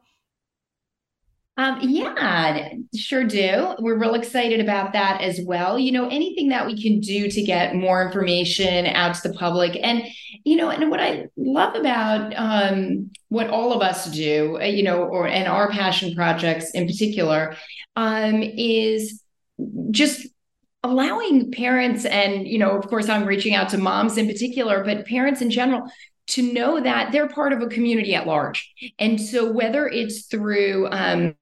[1.59, 3.74] um, yeah, sure do.
[3.78, 5.78] We're real excited about that as well.
[5.78, 9.78] You know, anything that we can do to get more information out to the public.
[9.82, 10.02] And,
[10.44, 14.82] you know, and what I love about um, what all of us do, uh, you
[14.82, 17.57] know, or and our passion projects in particular,
[17.96, 19.22] um, is
[19.90, 20.26] just
[20.82, 25.04] allowing parents and you know of course i'm reaching out to moms in particular but
[25.07, 25.90] parents in general
[26.28, 30.86] to know that they're part of a community at large and so whether it's through
[30.92, 31.34] um,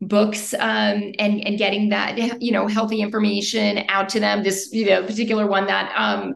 [0.00, 4.42] books um, and and getting that you know healthy information out to them.
[4.42, 6.34] This you know particular one that um,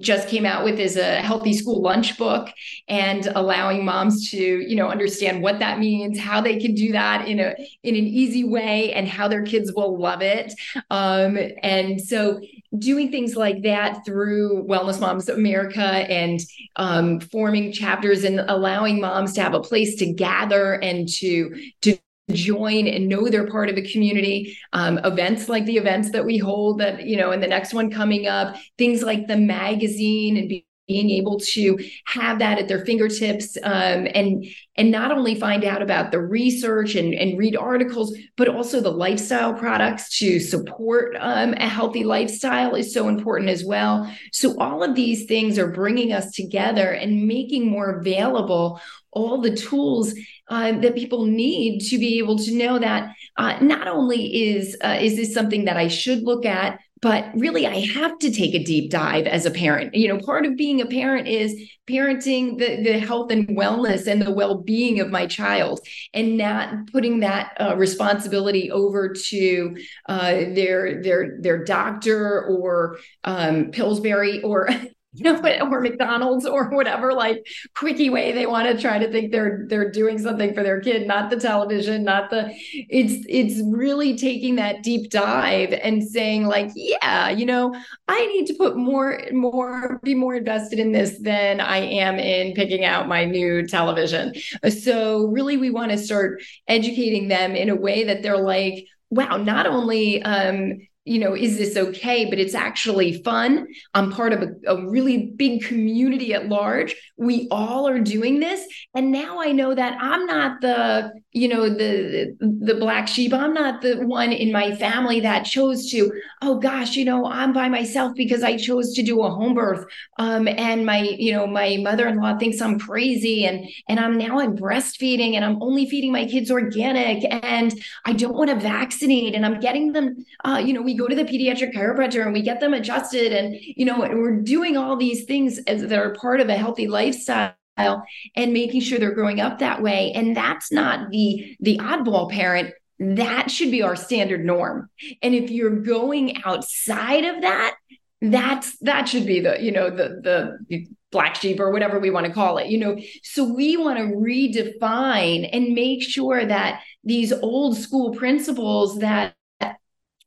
[0.00, 2.50] just came out with is a healthy school lunch book,
[2.88, 7.26] and allowing moms to you know understand what that means, how they can do that
[7.26, 10.52] in a in an easy way, and how their kids will love it.
[10.90, 12.40] Um, and so
[12.78, 16.40] doing things like that through Wellness Moms America and
[16.76, 21.96] um, forming chapters and allowing moms to have a place to gather and to to
[22.30, 26.38] join and know they're part of a community um, events like the events that we
[26.38, 30.50] hold that you know and the next one coming up things like the magazine and
[30.86, 34.44] being able to have that at their fingertips um, and
[34.76, 38.90] and not only find out about the research and, and read articles but also the
[38.90, 44.10] lifestyle products to support um, a healthy lifestyle is so important as well.
[44.32, 48.80] So all of these things are bringing us together and making more available
[49.14, 50.14] all the tools
[50.48, 54.98] uh, that people need to be able to know that uh, not only is uh,
[55.00, 58.64] is this something that I should look at, but really I have to take a
[58.64, 59.94] deep dive as a parent.
[59.94, 64.22] You know, part of being a parent is parenting the the health and wellness and
[64.22, 65.80] the well being of my child,
[66.12, 69.76] and not putting that uh, responsibility over to
[70.08, 74.68] uh, their their their doctor or um, Pillsbury or
[75.24, 75.40] you know,
[75.70, 79.90] or McDonald's or whatever like quickie way they want to try to think they're they're
[79.90, 84.82] doing something for their kid, not the television, not the it's it's really taking that
[84.82, 87.74] deep dive and saying like, yeah, you know,
[88.08, 92.54] I need to put more more be more invested in this than I am in
[92.54, 94.34] picking out my new television.
[94.68, 99.36] So really we want to start educating them in a way that they're like, wow,
[99.36, 102.24] not only um you know, is this okay?
[102.28, 103.66] But it's actually fun.
[103.92, 106.94] I'm part of a, a, really big community at large.
[107.16, 108.66] We all are doing this.
[108.94, 113.34] And now I know that I'm not the, you know, the the black sheep.
[113.34, 116.12] I'm not the one in my family that chose to,
[116.42, 119.84] oh gosh, you know, I'm by myself because I chose to do a home birth.
[120.20, 124.56] Um, and my, you know, my mother-in-law thinks I'm crazy and and I'm now I'm
[124.56, 127.74] breastfeeding and I'm only feeding my kids organic and
[128.04, 131.16] I don't want to vaccinate and I'm getting them, uh, you know, we go to
[131.16, 135.24] the pediatric chiropractor and we get them adjusted and you know we're doing all these
[135.24, 139.82] things that are part of a healthy lifestyle and making sure they're growing up that
[139.82, 140.12] way.
[140.14, 142.74] And that's not the the oddball parent.
[142.98, 144.88] That should be our standard norm.
[145.22, 147.76] And if you're going outside of that
[148.22, 152.24] that's that should be the you know the the black sheep or whatever we want
[152.24, 152.98] to call it you know?
[153.22, 159.34] So we want to redefine and make sure that these old school principles that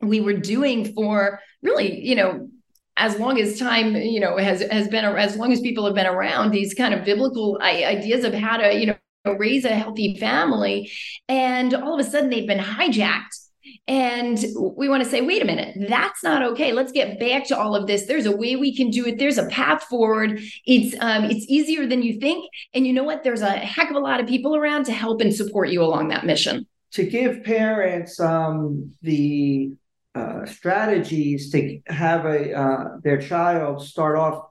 [0.01, 2.49] we were doing for really, you know,
[2.97, 6.07] as long as time, you know, has has been as long as people have been
[6.07, 10.91] around, these kind of biblical ideas of how to, you know, raise a healthy family,
[11.29, 13.43] and all of a sudden they've been hijacked.
[13.85, 14.43] And
[14.77, 16.71] we want to say wait a minute that's not okay.
[16.71, 18.05] Let's get back to all of this.
[18.05, 19.17] There's a way we can do it.
[19.17, 20.41] There's a path forward.
[20.65, 22.49] It's um, it's easier than you think.
[22.73, 23.23] And you know what?
[23.23, 26.09] There's a heck of a lot of people around to help and support you along
[26.09, 26.65] that mission.
[26.93, 29.73] To give parents um, the
[30.17, 34.45] uh, strategies to have a uh, their child start off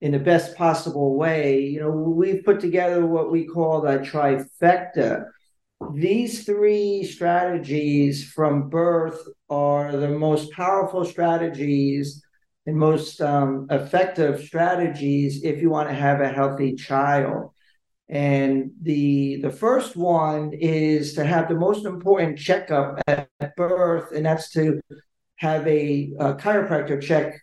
[0.00, 5.24] in the best possible way you know we've put together what we call the trifecta
[5.92, 12.22] these three strategies from birth are the most powerful strategies
[12.66, 17.50] and most um, effective strategies if you want to have a healthy child.
[18.08, 24.26] And the the first one is to have the most important checkup at, birth, and
[24.26, 24.80] that's to
[25.36, 27.34] have a, a chiropractor check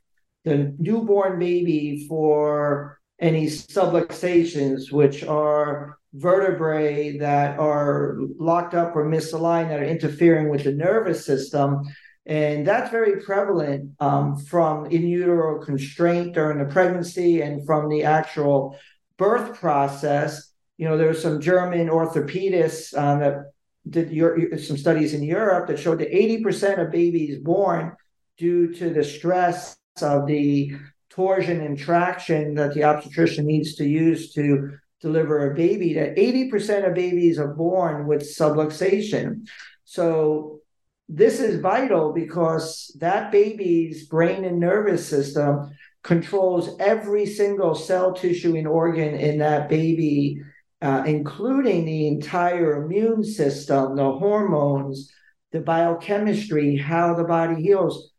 [0.43, 9.69] the newborn baby for any subluxations, which are vertebrae that are locked up or misaligned
[9.69, 11.83] that are interfering with the nervous system.
[12.25, 18.03] And that's very prevalent um, from in utero constraint during the pregnancy and from the
[18.03, 18.77] actual
[19.17, 20.50] birth process.
[20.81, 23.51] You know, there's some German orthopedists uh, that
[23.87, 27.95] did your, some studies in Europe that showed that 80% of babies born
[28.35, 30.73] due to the stress of the
[31.11, 34.71] torsion and traction that the obstetrician needs to use to
[35.01, 39.47] deliver a baby that 80% of babies are born with subluxation.
[39.83, 40.61] So
[41.07, 45.69] this is vital because that baby's brain and nervous system
[46.01, 50.41] controls every single cell, tissue, and organ in that baby,
[50.81, 55.11] uh, including the entire immune system, the hormones,
[55.51, 58.11] the biochemistry, how the body heals.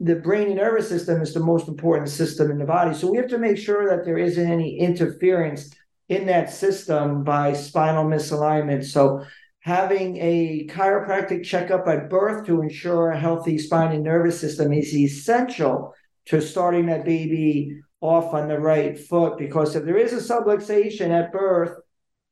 [0.00, 2.94] The brain and nervous system is the most important system in the body.
[2.94, 5.74] So we have to make sure that there isn't any interference
[6.08, 8.84] in that system by spinal misalignment.
[8.84, 9.24] So
[9.60, 14.94] having a chiropractic checkup at birth to ensure a healthy spine and nervous system is
[14.94, 15.94] essential
[16.26, 21.10] to starting that baby off on the right foot because if there is a subluxation
[21.10, 21.76] at birth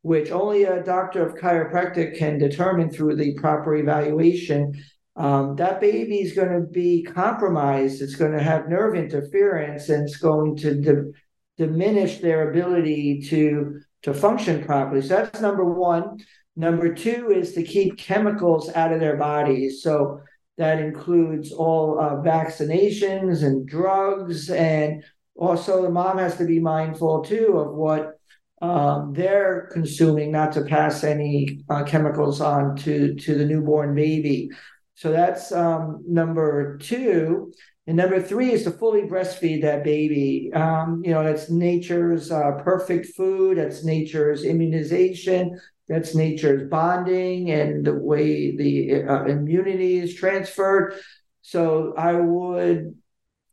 [0.04, 4.72] which only a doctor of chiropractic can determine through the proper evaluation
[5.16, 10.02] um, that baby is going to be compromised it's going to have nerve interference and
[10.04, 11.12] it's going to
[11.56, 15.00] diminish their ability to to function properly.
[15.00, 16.18] So that's number one.
[16.56, 19.82] Number two is to keep chemicals out of their bodies.
[19.82, 20.20] So
[20.58, 25.02] that includes all uh, vaccinations and drugs, and
[25.34, 28.13] also the mom has to be mindful too of what
[28.64, 34.50] um, they're consuming, not to pass any uh, chemicals on to to the newborn baby.
[34.94, 37.52] So that's um, number two.
[37.86, 40.50] And number three is to fully breastfeed that baby.
[40.54, 43.58] Um, you know, that's nature's uh, perfect food.
[43.58, 45.60] That's nature's immunization.
[45.86, 50.94] That's nature's bonding and the way the uh, immunity is transferred.
[51.42, 52.96] So I would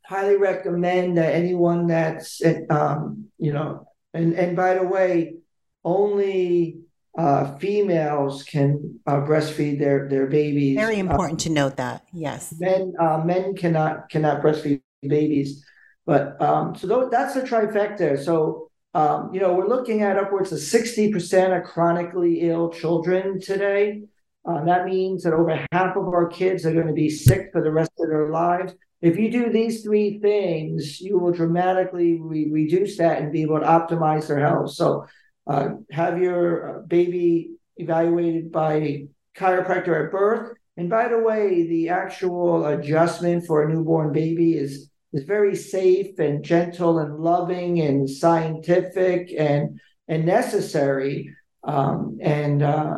[0.06, 2.40] highly recommend that anyone that's,
[2.70, 5.36] um, you know, and and by the way,
[5.84, 6.80] only
[7.16, 10.76] uh, females can uh, breastfeed their their babies.
[10.76, 12.04] Very uh, important to note that.
[12.12, 15.64] Yes, men uh, men cannot cannot breastfeed babies,
[16.06, 18.22] but um, so that's a trifecta.
[18.22, 23.40] So um, you know we're looking at upwards of sixty percent of chronically ill children
[23.40, 24.02] today.
[24.44, 27.62] Uh, that means that over half of our kids are going to be sick for
[27.62, 28.74] the rest of their lives.
[29.02, 33.58] If you do these three things, you will dramatically re- reduce that and be able
[33.58, 34.72] to optimize their health.
[34.72, 35.06] So
[35.46, 40.56] uh, have your uh, baby evaluated by chiropractor at birth.
[40.76, 46.18] And by the way, the actual adjustment for a newborn baby is is very safe
[46.18, 51.34] and gentle and loving and scientific and and necessary.
[51.64, 52.94] Um, and uh,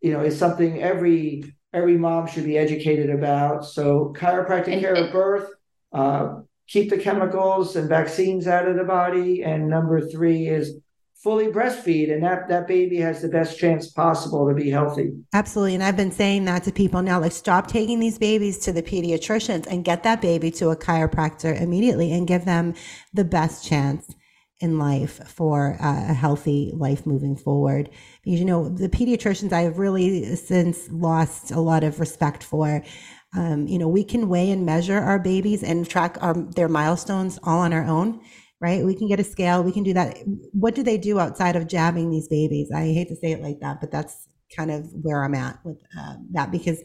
[0.00, 1.44] you know, it's something every
[1.74, 3.66] every mom should be educated about.
[3.66, 5.50] So chiropractic care at birth.
[5.92, 9.42] Uh, keep the chemicals and vaccines out of the body.
[9.42, 10.76] And number three is
[11.24, 15.72] fully breastfeed and that that baby has the best chance possible to be healthy absolutely
[15.72, 18.82] and i've been saying that to people now like stop taking these babies to the
[18.82, 22.74] pediatricians and get that baby to a chiropractor immediately and give them
[23.14, 24.14] the best chance
[24.64, 27.90] in life for uh, a healthy life moving forward
[28.24, 32.82] because you know the pediatricians i have really since lost a lot of respect for
[33.36, 37.38] um, you know we can weigh and measure our babies and track our, their milestones
[37.44, 38.20] all on our own
[38.60, 38.82] right?
[38.82, 40.16] We can get a scale, we can do that.
[40.52, 42.70] What do they do outside of jabbing these babies?
[42.74, 45.82] I hate to say it like that, but that's kind of where I'm at with
[45.98, 46.82] uh, that because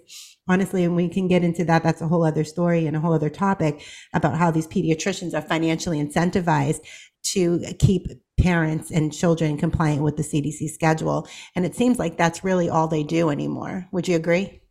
[0.47, 3.13] honestly, and we can get into that, that's a whole other story and a whole
[3.13, 3.81] other topic
[4.13, 6.79] about how these pediatricians are financially incentivized
[7.33, 8.07] to keep
[8.39, 11.27] parents and children compliant with the CDC schedule.
[11.55, 13.87] And it seems like that's really all they do anymore.
[13.91, 14.61] Would you agree?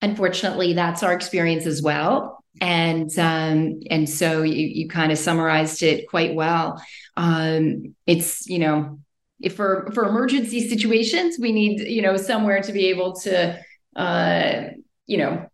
[0.00, 2.44] Unfortunately, that's our experience as well.
[2.60, 6.82] And um, and so you, you kind of summarized it quite well.
[7.16, 9.00] Um, it's you know
[9.40, 13.58] if for for emergency situations we need you know somewhere to be able to
[13.94, 14.62] uh,
[15.06, 15.47] you know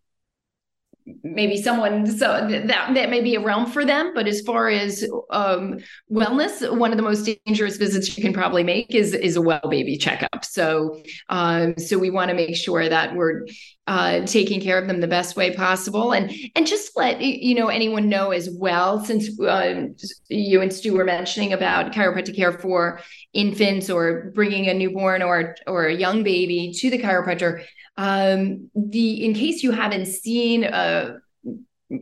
[1.22, 5.04] maybe someone so that that may be a realm for them but as far as
[5.30, 5.78] um,
[6.10, 9.60] wellness one of the most dangerous visits you can probably make is is a well
[9.68, 10.44] baby checkup.
[10.44, 13.46] So um, so we want to make sure that we're
[13.86, 16.12] uh, taking care of them the best way possible.
[16.12, 19.86] And and just let you know anyone know as well since uh,
[20.28, 23.00] you and stu were mentioning about chiropractic care for
[23.32, 27.64] infants or bringing a newborn or or a young baby to the chiropractor
[27.96, 31.18] um, the in case you haven't seen uh,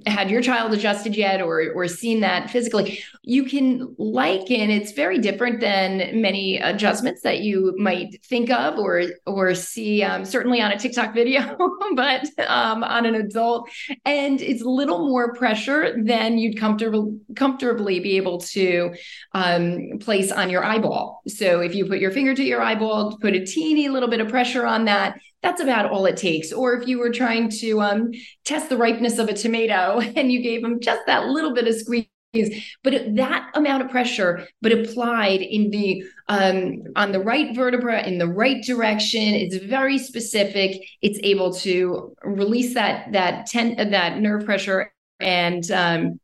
[0.07, 5.18] had your child adjusted yet or or seen that physically you can liken it's very
[5.18, 10.70] different than many adjustments that you might think of or or see um, certainly on
[10.70, 11.57] a tiktok video
[11.95, 13.68] but um, on an adult.
[14.05, 18.95] And it's a little more pressure than you'd comfortable comfortably be able to
[19.33, 21.22] um, place on your eyeball.
[21.26, 24.28] So if you put your finger to your eyeball put a teeny little bit of
[24.28, 26.53] pressure on that that's about all it takes.
[26.53, 28.11] Or if you were trying to um,
[28.45, 31.74] test the ripeness of a tomato and you gave them just that little bit of
[31.74, 32.07] squeeze,
[32.82, 38.18] but that amount of pressure, but applied in the um, on the right vertebra in
[38.18, 40.80] the right direction, it's very specific.
[41.03, 46.20] It's able to release that that ten, that nerve pressure and um,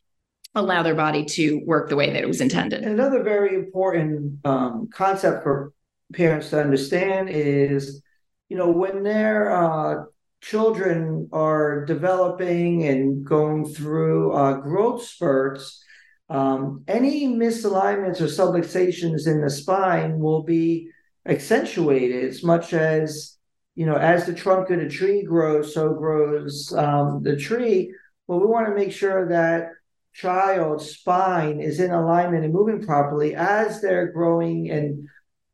[0.54, 2.84] allow their body to work the way that it was intended.
[2.84, 5.72] Another very important um, concept for
[6.14, 8.02] parents to understand is
[8.48, 10.04] you know, when their uh,
[10.40, 15.82] children are developing and going through uh, growth spurts,
[16.30, 20.90] um, any misalignments or subluxations in the spine will be
[21.26, 23.36] accentuated as much as
[23.74, 27.94] you know as the trunk of the tree grows so grows um, the tree.
[28.26, 29.70] Well we want to make sure that
[30.12, 35.08] child's spine is in alignment and moving properly as they're growing and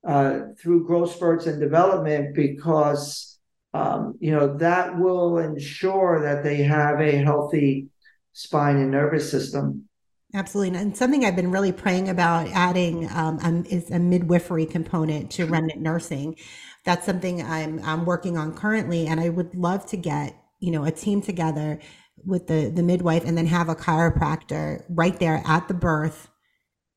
[0.07, 3.39] uh, through growth spurts and development because
[3.73, 7.89] um, you know that will ensure that they have a healthy
[8.33, 9.89] spine and nervous system.
[10.35, 10.77] Absolutely.
[10.77, 15.47] And something I've been really praying about adding um, um, is a midwifery component to
[15.47, 16.37] remnant nursing.
[16.85, 19.07] That's something I'm, I'm working on currently.
[19.07, 21.79] And I would love to get, you know, a team together
[22.27, 26.29] with the, the midwife and then have a chiropractor right there at the birth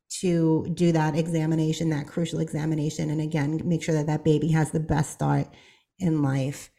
[0.10, 4.72] to do that examination, that crucial examination, and again, make sure that that baby has
[4.72, 5.48] the best start
[6.00, 6.70] in life.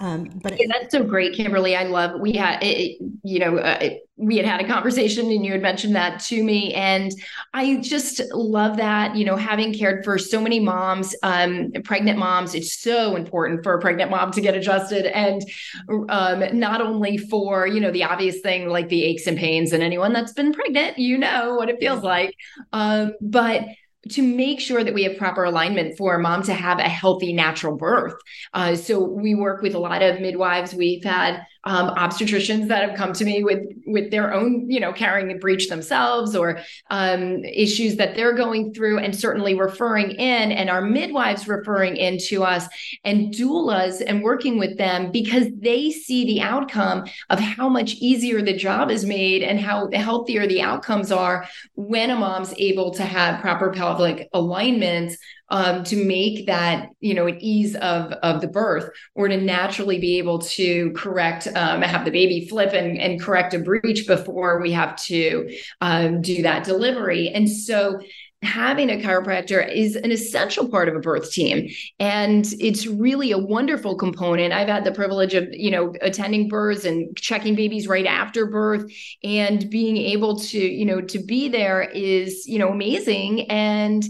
[0.00, 1.74] Um, but yeah, that's so great, Kimberly.
[1.74, 5.44] I love we had it, you know uh, it, we had had a conversation and
[5.44, 7.10] you had mentioned that to me, and
[7.52, 9.16] I just love that.
[9.16, 13.74] You know, having cared for so many moms, um, pregnant moms, it's so important for
[13.74, 15.42] a pregnant mom to get adjusted, and
[16.08, 19.82] um, not only for you know the obvious thing like the aches and pains, and
[19.82, 22.36] anyone that's been pregnant, you know what it feels like,
[22.72, 23.64] um, but
[24.10, 27.32] to make sure that we have proper alignment for a mom to have a healthy
[27.32, 28.14] natural birth.
[28.52, 30.74] Uh, so we work with a lot of midwives.
[30.74, 34.92] We've had um, obstetricians that have come to me with with their own, you know,
[34.92, 40.52] carrying a breach themselves or um, issues that they're going through, and certainly referring in,
[40.52, 42.66] and our midwives referring in to us,
[43.04, 48.42] and doulas, and working with them because they see the outcome of how much easier
[48.42, 53.02] the job is made and how healthier the outcomes are when a mom's able to
[53.02, 55.16] have proper pelvic alignment
[55.50, 59.98] um, to make that you know an ease of of the birth or to naturally
[59.98, 64.60] be able to correct um, have the baby flip and, and correct a breach before
[64.60, 65.48] we have to
[65.80, 67.28] um, do that delivery.
[67.28, 68.00] And so
[68.42, 71.68] having a chiropractor is an essential part of a birth team.
[71.98, 74.52] And it's really a wonderful component.
[74.52, 78.90] I've had the privilege of you know attending births and checking babies right after birth.
[79.24, 83.50] And being able to you know to be there is you know amazing.
[83.50, 84.04] And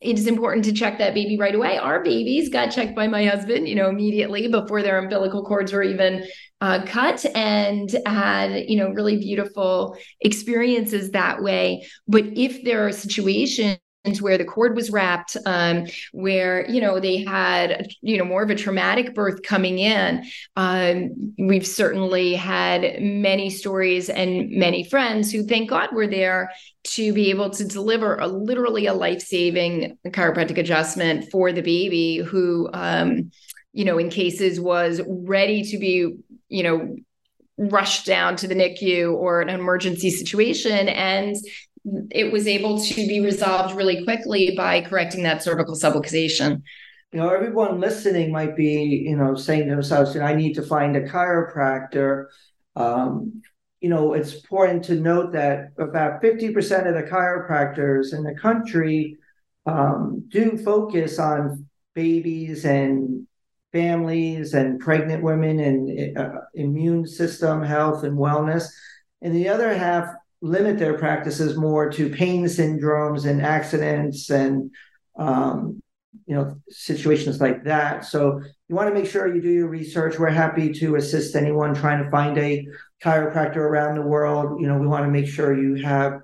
[0.00, 1.78] it is important to check that baby right away.
[1.78, 5.82] Our babies got checked by my husband, you know, immediately before their umbilical cords were
[5.82, 6.26] even
[6.60, 11.86] uh, cut and had, you know, really beautiful experiences that way.
[12.06, 13.78] But if there are situations
[14.20, 18.50] where the cord was wrapped, um, where you know they had you know more of
[18.50, 20.24] a traumatic birth coming in.
[20.56, 26.50] Um, we've certainly had many stories and many friends who, thank God, were there
[26.84, 32.18] to be able to deliver a literally a life saving chiropractic adjustment for the baby
[32.18, 32.68] who.
[32.72, 33.30] Um,
[33.72, 36.16] you know, in cases was ready to be,
[36.48, 36.96] you know,
[37.58, 40.88] rushed down to the NICU or an emergency situation.
[40.88, 41.36] And
[42.10, 46.62] it was able to be resolved really quickly by correcting that cervical subluxation.
[47.12, 50.54] you know, everyone listening might be, you know, saying to themselves, you know, I need
[50.54, 52.26] to find a chiropractor.
[52.74, 53.42] Um,
[53.80, 59.16] you know, it's important to note that about 50% of the chiropractors in the country
[59.64, 63.26] um, do focus on babies and
[63.72, 68.68] families and pregnant women and uh, immune system health and wellness.
[69.22, 70.08] And the other half
[70.42, 74.70] limit their practices more to pain syndromes and accidents and
[75.18, 75.80] um,
[76.26, 78.04] you know situations like that.
[78.04, 80.18] So you want to make sure you do your research.
[80.18, 82.66] We're happy to assist anyone trying to find a
[83.02, 84.60] chiropractor around the world.
[84.60, 86.20] You know we want to make sure you have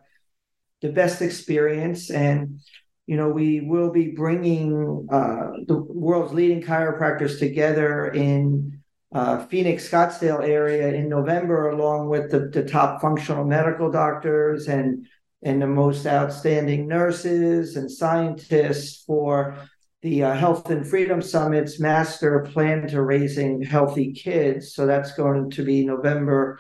[0.81, 2.11] the best experience.
[2.11, 2.61] And
[3.07, 8.82] you know we will be bringing uh, the world's leading chiropractors together in
[9.15, 15.07] uh, phoenix scottsdale area in november along with the, the top functional medical doctors and
[15.43, 19.57] and the most outstanding nurses and scientists for
[20.03, 24.75] the uh, Health and Freedom Summit's master plan to raising healthy kids.
[24.75, 26.59] So that's going to be November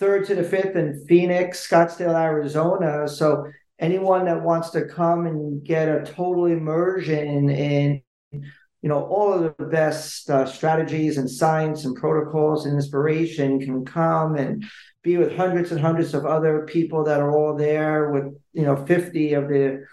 [0.00, 3.06] 3rd to the 5th in Phoenix, Scottsdale, Arizona.
[3.06, 3.46] So
[3.78, 8.02] anyone that wants to come and get a total immersion in
[8.82, 13.84] you know all of the best uh, strategies and science and protocols and inspiration can
[13.84, 14.64] come and
[15.02, 18.76] be with hundreds and hundreds of other people that are all there with you know
[18.84, 19.84] 50 of the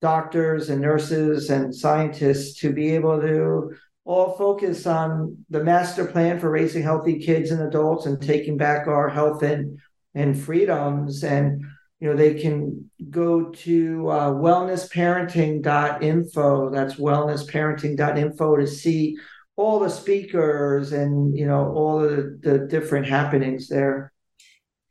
[0.00, 3.70] doctors and nurses and scientists to be able to
[4.04, 8.88] all focus on the master plan for raising healthy kids and adults and taking back
[8.88, 9.78] our health and
[10.14, 11.24] and freedoms.
[11.24, 11.64] And
[12.02, 19.16] you know they can go to uh, wellnessparenting.info that's wellnessparenting.info to see
[19.54, 24.12] all the speakers and you know all the, the different happenings there.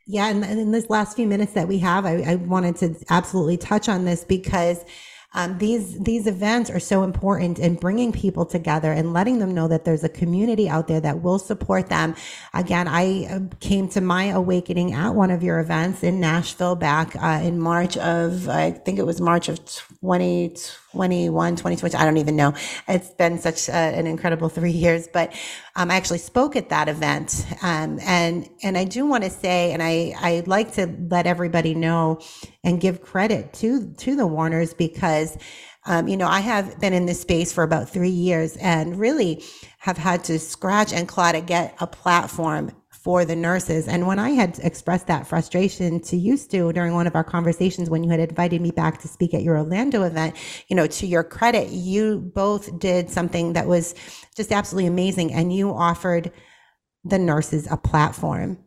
[0.07, 3.57] Yeah, and in this last few minutes that we have, I, I wanted to absolutely
[3.57, 4.86] touch on this because
[5.34, 9.67] um, these these events are so important in bringing people together and letting them know
[9.69, 12.15] that there's a community out there that will support them.
[12.53, 17.15] Again, I uh, came to my awakening at one of your events in Nashville back
[17.15, 19.59] uh, in March of I think it was March of
[20.92, 21.96] 2021, 2020.
[21.96, 22.54] I don't even know.
[22.88, 25.34] It's been such a, an incredible three years, but
[25.76, 29.72] um, I actually spoke at that event, um, and and I do want to say,
[29.72, 32.20] and I I like to let everybody know
[32.64, 35.38] and give credit to to the Warners because.
[35.88, 39.44] Um, you know, I have been in this space for about three years and really
[39.80, 42.72] have had to scratch and claw to get a platform
[43.04, 43.88] for the nurses.
[43.88, 47.89] And when I had expressed that frustration to you, Stu, during one of our conversations
[47.89, 50.36] when you had invited me back to speak at your Orlando event,
[50.68, 53.95] you know, to your credit, you both did something that was
[54.36, 55.34] just absolutely amazing.
[55.34, 56.32] And you offered
[57.04, 58.60] the nurses a platform.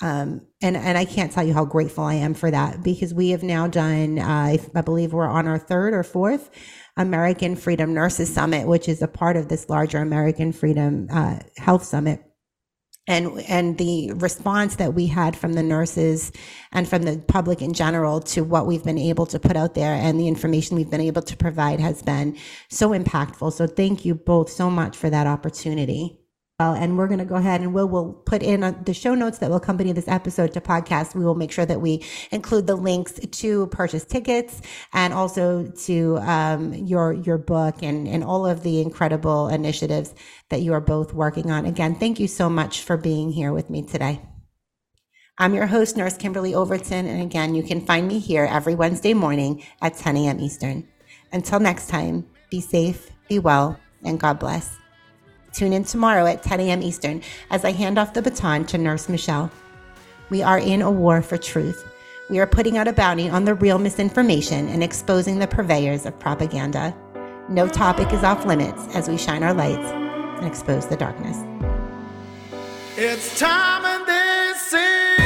[0.00, 3.30] Um, and and I can't tell you how grateful I am for that because we
[3.30, 6.50] have now done, uh, I believe we're on our third or fourth
[6.96, 11.82] American Freedom Nurses Summit, which is a part of this larger American Freedom uh, Health
[11.82, 12.27] Summit
[13.08, 16.30] and and the response that we had from the nurses
[16.70, 19.94] and from the public in general to what we've been able to put out there
[19.94, 22.36] and the information we've been able to provide has been
[22.68, 23.52] so impactful.
[23.52, 26.17] So thank you both so much for that opportunity
[26.58, 29.14] well, and we're going to go ahead and we'll, we'll put in uh, the show
[29.14, 31.14] notes that will accompany this episode to podcast.
[31.14, 34.60] We will make sure that we include the links to purchase tickets
[34.92, 40.16] and also to um, your your book and, and all of the incredible initiatives
[40.48, 41.64] that you are both working on.
[41.64, 44.20] Again, thank you so much for being here with me today.
[45.38, 49.14] I'm your host, Nurse Kimberly Overton, and again, you can find me here every Wednesday
[49.14, 50.40] morning at 10 a.m.
[50.40, 50.88] Eastern.
[51.30, 54.76] Until next time, be safe, be well, and God bless.
[55.58, 56.82] Tune in tomorrow at 10 a.m.
[56.82, 59.50] Eastern as I hand off the baton to Nurse Michelle.
[60.30, 61.84] We are in a war for truth.
[62.30, 66.16] We are putting out a bounty on the real misinformation and exposing the purveyors of
[66.20, 66.94] propaganda.
[67.48, 71.38] No topic is off limits as we shine our lights and expose the darkness.
[72.96, 75.17] It's time this is